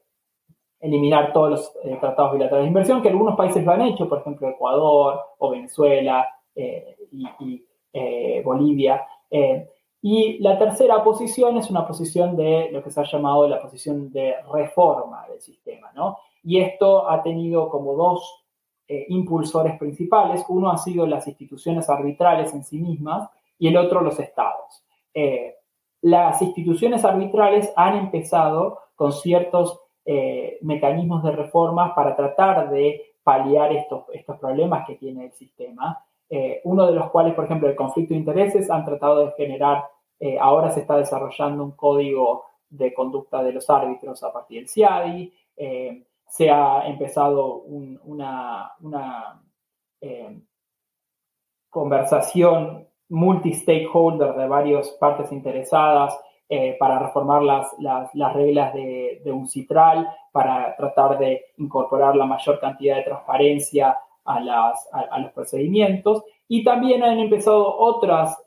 [0.80, 4.18] eliminar todos los eh, tratados bilaterales de inversión, que algunos países lo han hecho, por
[4.18, 7.64] ejemplo Ecuador o Venezuela y,
[8.44, 9.06] Bolivia.
[10.04, 14.10] Y la tercera posición es una posición de lo que se ha llamado la posición
[14.10, 16.18] de reforma del sistema, ¿no?
[16.42, 18.41] Y esto ha tenido como dos
[18.88, 20.44] eh, impulsores principales.
[20.48, 24.84] Uno ha sido las instituciones arbitrales en sí mismas y el otro los estados.
[25.14, 25.54] Eh,
[26.02, 33.72] las instituciones arbitrales han empezado con ciertos eh, mecanismos de reforma para tratar de paliar
[33.72, 36.04] estos, estos problemas que tiene el sistema.
[36.64, 39.84] uno de los cuales, por ejemplo, el conflicto de intereses, han tratado de generar
[40.40, 45.32] ahora se está desarrollando un código de conducta de los árbitros a partir del CIADI.
[46.32, 47.56] Se ha empezado
[48.04, 48.72] una,
[50.00, 50.40] eh,
[51.68, 56.18] conversación multi-stakeholder de varias partes interesadas
[56.78, 57.66] para reformar las,
[58.34, 65.18] reglas de, un citral, para tratar de incorporar la mayor cantidad de transparencia a, a
[65.18, 66.24] los procedimientos.
[66.48, 68.42] Y también han empezado otras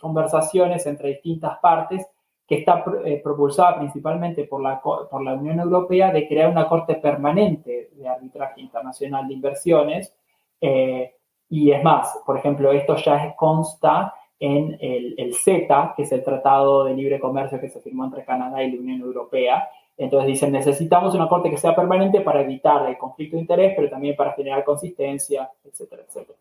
[0.00, 2.06] conversaciones entre distintas partes
[2.52, 6.96] que está eh, propulsada principalmente por la, por la Unión Europea de crear una corte
[6.96, 10.14] permanente de arbitraje internacional de inversiones.
[10.60, 11.14] Eh,
[11.48, 16.22] y es más, por ejemplo, esto ya consta en el, el, CETA, que es el
[16.22, 19.70] Tratado de Libre Comercio que se firmó entre Canadá y la Unión Europea.
[19.96, 23.88] Entonces dicen, necesitamos una corte que sea permanente para evitar el conflicto de interés, pero
[23.88, 26.38] también para generar consistencia, etcétera, etcétera.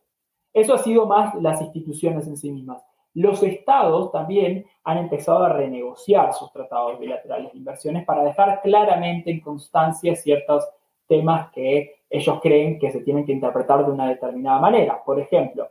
[0.53, 2.83] Eso ha sido más las instituciones en sí mismas.
[3.13, 9.31] Los estados también han empezado a renegociar sus tratados bilaterales de inversiones para dejar claramente
[9.31, 10.67] en constancia ciertos
[11.07, 15.01] temas que ellos creen que se tienen que interpretar de una determinada manera.
[15.03, 15.69] Por ejemplo,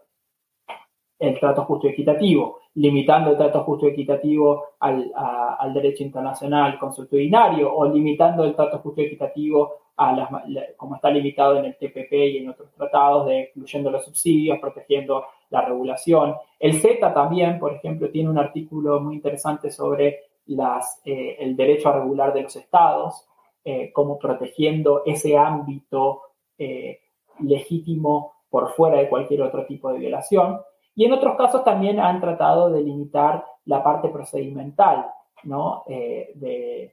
[1.19, 7.73] el trato justo y equitativo, limitando el trato justo y equitativo al, derecho internacional consuetudinario
[7.75, 10.29] o limitando el trato justo y equitativo a las,
[10.77, 15.25] como está limitado en el TPP y en otros tratados, de incluyendo los subsidios, protegiendo
[15.51, 16.37] la regulación.
[16.59, 21.89] El Z también, por ejemplo, tiene un artículo muy interesante sobre las, eh, el derecho
[21.89, 23.27] a regular de los estados,
[23.65, 26.23] eh, como protegiendo ese ámbito
[26.57, 27.01] eh,
[27.41, 30.61] legítimo por fuera de cualquier otro tipo de violación.
[30.95, 35.07] Y en otros casos también han tratado de limitar la parte procedimental
[35.45, 35.85] ¿no?
[35.87, 36.93] del,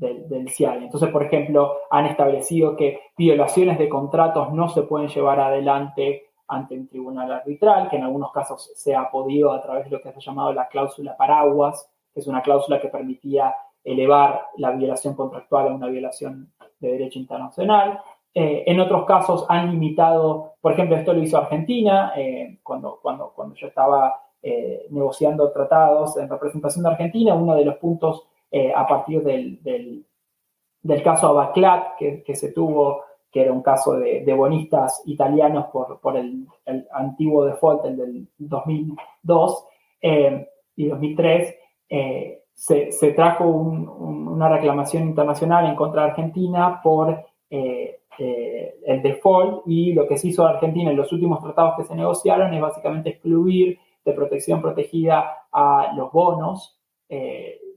[0.00, 0.46] del, del.
[0.82, 6.74] Entonces, por ejemplo, han establecido que violaciones de contratos no se pueden llevar adelante ante
[6.74, 10.10] un tribunal arbitral, que en algunos casos se ha podido a través de lo que
[10.10, 13.54] se ha llamado la cláusula paraguas, que es una cláusula que permitía
[13.84, 16.50] elevar la violación contractual a una violación
[16.80, 18.00] de derecho internacional.
[18.34, 23.32] Eh, en otros casos han limitado, por ejemplo, esto lo hizo Argentina, eh, cuando, cuando,
[23.34, 28.26] cuando yo estaba eh, negociando tratados en representación de Argentina, uno de los puntos
[28.74, 34.34] a partir del, del, caso Abaclat que, que se tuvo que era un caso de,
[34.34, 36.46] bonistas italianos por, por el,
[36.92, 39.66] antiguo default, el del 2002
[40.02, 41.56] eh, y 2003,
[41.88, 49.62] eh, se, se, trajo una reclamación internacional en contra de Argentina por eh, el default
[49.66, 53.10] y lo que se hizo Argentina en los últimos tratados que se negociaron es básicamente
[53.10, 56.78] excluir de protección protegida a los bonos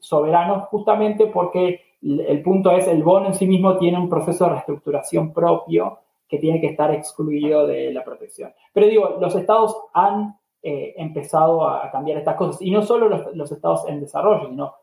[0.04, 4.52] soberanos justamente porque el punto es, el bono en sí mismo tiene un proceso de
[4.52, 8.54] reestructuración propio que tiene que estar excluido de la protección.
[8.74, 13.52] Pero digo, los estados han eh, empezado a cambiar estas cosas, y no solo los,
[13.52, 14.74] estados en desarrollo, sino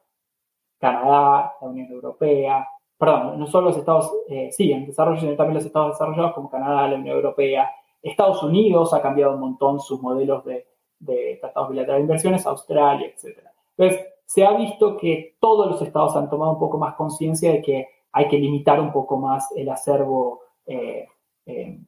[0.78, 2.66] Canadá, la Unión Europea,
[2.96, 6.50] perdón, no solo los estados, eh, sí, en desarrollo, sino también los estados desarrollados como
[6.50, 7.70] Canadá, la Unión Europea,
[8.02, 10.66] Estados Unidos ha cambiado un montón sus modelos de,
[10.98, 13.38] de tratados bilaterales de inversiones, Australia, etc.
[13.76, 17.60] Entonces, se ha visto que todos los estados han tomado un poco más conciencia de
[17.60, 21.08] que hay que limitar un poco más el acervo eh,
[21.46, 21.80] eh,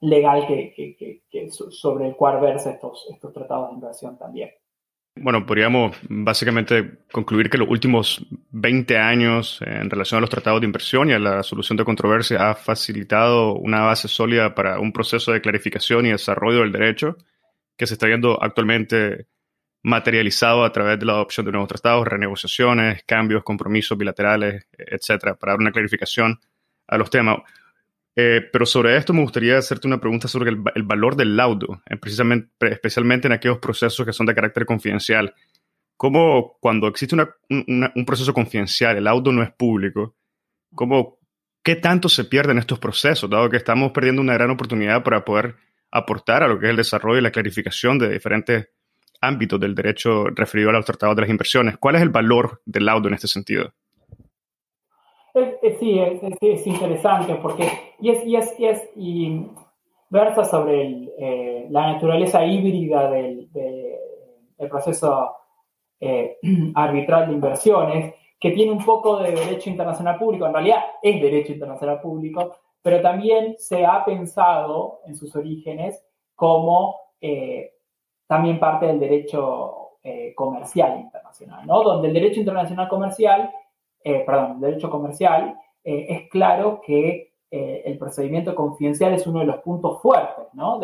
[0.00, 4.50] legal que, sobre el cual versa estos, estos tratados de inversión también.
[5.16, 10.66] Bueno, podríamos básicamente concluir que los últimos 20 años en relación a los tratados de
[10.66, 15.32] inversión y a la solución de controversias ha facilitado una base sólida para un proceso
[15.32, 17.16] de clarificación y desarrollo del derecho
[17.78, 19.28] que se está viendo actualmente
[19.82, 25.52] materializado a través de la adopción de nuevos tratados, renegociaciones, cambios, compromisos bilaterales, etcétera, para
[25.52, 26.38] dar una clarificación
[26.86, 27.38] a los temas.
[28.14, 32.50] Eh, pero sobre esto me gustaría hacerte una pregunta sobre el, valor del laudo, precisamente,
[32.70, 35.34] especialmente en aquellos procesos que son de carácter confidencial.
[35.96, 37.16] ¿Cómo cuando existe
[37.48, 40.16] un proceso confidencial, el laudo no es público,
[40.74, 41.18] ¿cómo,
[41.62, 45.24] qué tanto se pierde en estos procesos, dado que estamos perdiendo una gran oportunidad para
[45.24, 45.56] poder
[45.90, 48.68] aportar a lo que es el desarrollo y la clarificación de diferentes
[49.22, 51.78] ámbitos del derecho referido a los tratados de las inversiones?
[51.78, 53.72] ¿Cuál es el valor del laudo en este sentido?
[55.78, 57.66] sí, es, interesante porque
[58.00, 59.46] y es, y es, y es y
[60.10, 63.48] versa sobre eh, la naturaleza híbrida del,
[64.70, 65.34] proceso
[65.98, 66.36] eh,
[66.74, 71.52] arbitral de inversiones, que tiene un poco de derecho internacional público, en realidad es derecho
[71.52, 76.02] internacional público, pero también se ha pensado en sus orígenes
[76.34, 77.72] como eh,
[78.32, 79.78] también parte del derecho
[80.34, 81.82] comercial internacional, ¿no?
[81.84, 83.52] Donde el derecho internacional comercial
[84.04, 89.46] eh, perdón, derecho comercial, eh, es claro que eh, el procedimiento confidencial es uno de
[89.46, 90.80] los puntos fuertes, ¿no?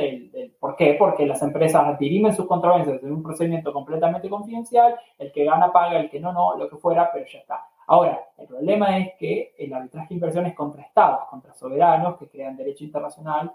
[0.61, 0.95] ¿Por qué?
[0.99, 5.99] Porque las empresas dirimen sus controversias en un procedimiento completamente confidencial, el que gana paga,
[5.99, 7.65] el que no, no, lo que fuera, pero ya está.
[7.87, 12.57] Ahora, el problema es que el arbitraje de inversiones contra estados, contra soberanos que crean
[12.57, 13.51] derecho internacional,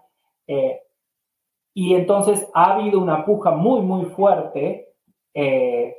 [1.73, 4.89] y entonces ha habido una puja muy, muy fuerte
[5.33, 5.95] en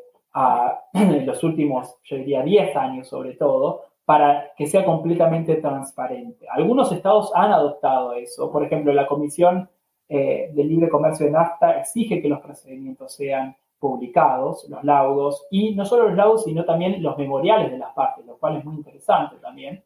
[1.27, 6.47] los últimos, yo diría, 10 años sobre todo, para que sea completamente transparente.
[6.49, 8.53] Algunos estados han adoptado eso.
[8.53, 9.69] Por ejemplo, la Comisión
[10.09, 15.75] eh, de Libre Comercio de NAFTA exige que los procedimientos sean publicados, los laudos, y
[15.75, 18.77] no solo los laudos, sino también los memoriales de las partes, lo cual es muy
[18.77, 19.83] interesante también.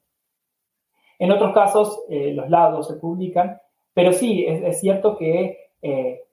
[1.18, 3.60] En otros casos, eh, los laudos se publican,
[3.94, 6.24] pero sí, es, cierto que eh,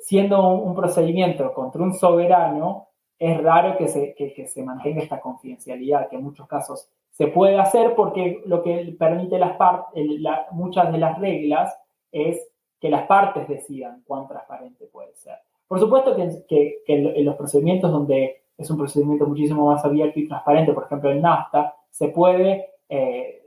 [0.00, 2.88] siendo un, procedimiento contra un soberano,
[3.18, 7.58] es raro que se, que, se mantenga esta confidencialidad, que en muchos casos se puede
[7.58, 9.56] hacer porque lo que permite las
[10.50, 11.74] muchas de las reglas
[12.10, 12.48] es
[12.80, 15.38] que las partes decidan cuán transparente puede ser.
[15.66, 20.72] Por supuesto que, en los procedimientos donde es un procedimiento muchísimo más abierto y transparente,
[20.72, 23.43] por ejemplo en NAFTA, se puede eh,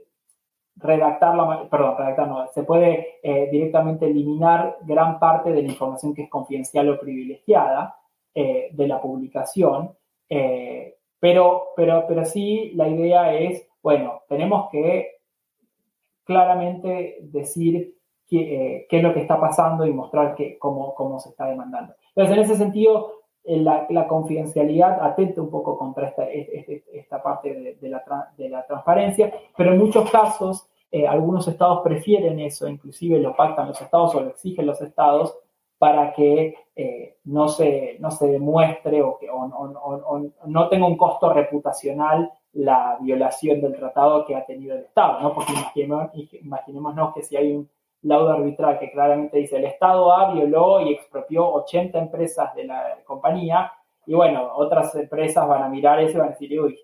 [0.80, 1.34] redactar,
[1.70, 6.30] perdón, redactar no, se puede eh, directamente eliminar gran parte de la información que es
[6.30, 7.96] confidencial o privilegiada,
[8.34, 9.90] eh, de la publicación,
[10.28, 15.16] eh, pero, pero, pero sí la idea es, bueno, tenemos que
[16.24, 17.96] claramente decir
[18.28, 21.94] qué, qué es lo que está pasando y mostrar que, cómo, cómo se está demandando.
[22.14, 23.17] Entonces, en ese sentido,
[23.48, 28.02] la, confidencialidad atenta un poco contra esta, esta parte de, de, la,
[28.36, 30.68] de, la, transparencia, pero en muchos casos
[31.08, 35.36] algunos estados prefieren eso, inclusive lo pactan los estados o lo exigen los estados
[35.78, 39.28] para que eh, no, se, no se demuestre o, que,
[40.46, 45.32] no tenga un costo reputacional la violación del tratado que ha tenido el Estado, ¿no?
[45.32, 45.52] Porque
[46.40, 47.68] imaginémonos que si hay un
[48.02, 52.98] laudo arbitral que claramente dice el Estado A violó y expropió 80 empresas de la
[53.04, 53.72] compañía,
[54.06, 56.78] y bueno, otras empresas van a mirar eso y van a decir, uy,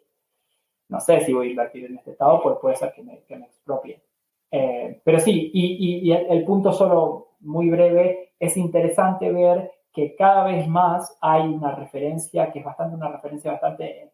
[0.89, 3.35] no sé si voy a invertir en este Estado, pues puede ser que me, que
[3.35, 4.03] expropien.
[4.51, 10.69] Eh, pero sí, y, el, punto solo muy breve, es interesante ver que cada vez
[10.69, 14.13] más hay una referencia, que es bastante una referencia bastante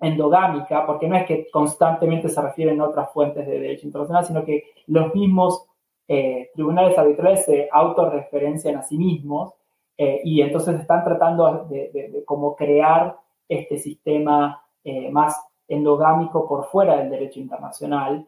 [0.00, 4.44] endogámica, porque no es que constantemente se refieren a otras fuentes de derecho internacional, sino
[4.44, 5.66] que los mismos
[6.08, 9.54] eh, tribunales arbitrales se autorreferencian a sí mismos
[9.98, 13.16] eh, y entonces están tratando de, de, cómo crear
[13.48, 14.62] este sistema
[15.10, 18.26] más endogámico por fuera del derecho internacional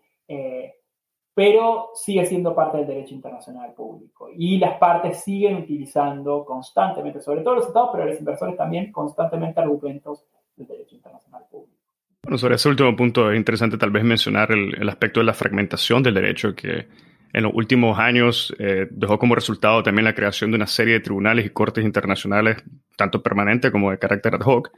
[1.38, 4.28] pero sigue siendo parte del derecho internacional público.
[4.36, 9.60] Y las partes siguen utilizando constantemente, sobre todo los estados, pero los inversores también, constantemente
[9.60, 10.24] argumentos
[10.56, 11.78] del derecho internacional público.
[12.24, 16.02] Bueno, sobre ese último punto es interesante tal vez mencionar el, aspecto de la fragmentación
[16.02, 16.88] del derecho que
[17.39, 21.01] en los últimos años eh, dejó como resultado también la creación de una serie de
[21.01, 22.56] tribunales y cortes internacionales,
[22.97, 24.73] tanto permanentes como de carácter ad hoc,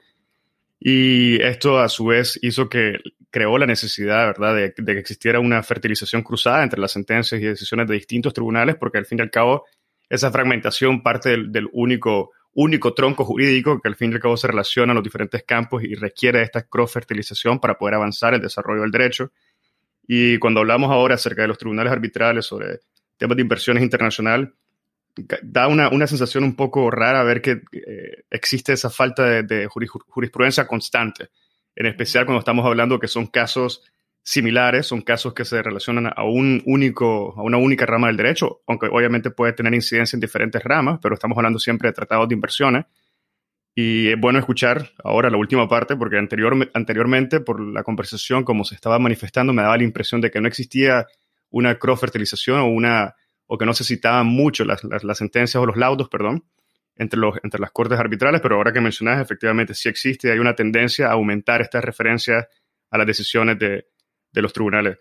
[0.78, 2.99] y esto a su vez hizo que
[3.31, 7.89] creó la necesidad, ¿verdad?, de, que existiera una fertilización cruzada entre las sentencias y decisiones
[7.89, 9.65] de distintos tribunales, porque al fin y al cabo
[10.11, 14.49] esa fragmentación parte del, único, único tronco jurídico que al fin y al cabo se
[14.49, 18.91] relaciona a los diferentes campos y requiere esta cross-fertilización para poder avanzar el desarrollo del
[18.91, 19.32] derecho.
[20.12, 22.81] Y cuando hablamos ahora acerca de los tribunales arbitrales sobre
[23.16, 24.53] temas de inversiones internacional,
[25.41, 31.28] da una, sensación un poco rara ver que eh, existe esa falta de, jurisprudencia constante,
[31.77, 33.85] en especial cuando estamos hablando que son casos
[34.20, 38.62] similares, son casos que se relacionan a un único, a una única rama del derecho,
[38.66, 42.35] aunque obviamente puede tener incidencia en diferentes ramas, pero estamos hablando siempre de tratados de
[42.35, 42.85] inversiones.
[43.74, 48.64] Y es bueno escuchar ahora la última parte, porque anterior, anteriormente, por la conversación, como
[48.64, 51.06] se estaba manifestando, me daba la impresión de que no existía
[51.51, 53.14] una cross-fertilización o, una,
[53.47, 56.44] o que no se citaban mucho las, las, sentencias o los laudos, perdón,
[56.97, 60.55] entre, los, entre las cortes arbitrales, pero ahora que mencionas, efectivamente sí existe, hay una
[60.55, 62.47] tendencia a aumentar estas referencias
[62.90, 63.86] a las decisiones de,
[64.32, 64.98] de los tribunales.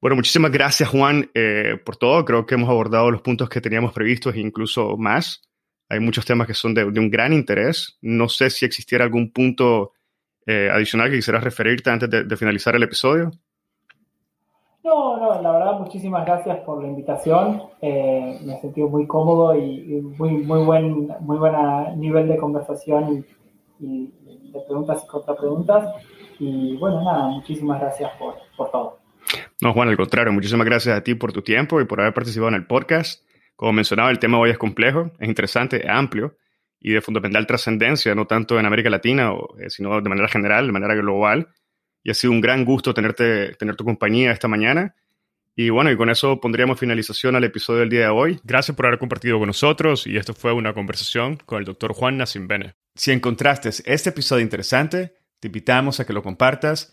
[0.00, 2.24] Bueno, muchísimas gracias Juan eh, por todo.
[2.24, 5.45] Creo que hemos abordado los puntos que teníamos previstos e incluso más.
[5.88, 7.98] Hay muchos temas que son de, un gran interés.
[8.02, 9.92] No sé si existiera algún punto
[10.44, 13.30] eh, adicional que quisieras referirte antes de, finalizar el episodio.
[14.82, 17.62] No, no, la verdad, muchísimas gracias por la invitación.
[17.82, 23.24] Eh, me he sentido muy cómodo y, muy, muy buen muy buena nivel de conversación
[23.80, 24.12] y,
[24.52, 25.92] de preguntas y contrapreguntas.
[26.38, 28.98] Y bueno, nada, muchísimas gracias por, por todo.
[29.60, 32.48] No, Juan, al contrario, muchísimas gracias a ti por tu tiempo y por haber participado
[32.48, 33.24] en el podcast.
[33.56, 36.36] Como mencionaba, el tema hoy es complejo, es interesante, es amplio
[36.78, 40.72] y de fundamental trascendencia, no tanto en América Latina, eh, sino de manera general, de
[40.72, 41.48] manera global.
[42.04, 44.94] Y ha sido un gran gusto tenerte, tener tu compañía esta mañana.
[45.56, 48.38] Y bueno, y con eso pondríamos finalización al episodio del día de hoy.
[48.44, 52.22] Gracias por haber compartido con nosotros y esto fue una conversación con el doctor Juan
[52.42, 52.74] Bene.
[52.94, 56.92] Si encontraste este episodio interesante, te invitamos a que lo compartas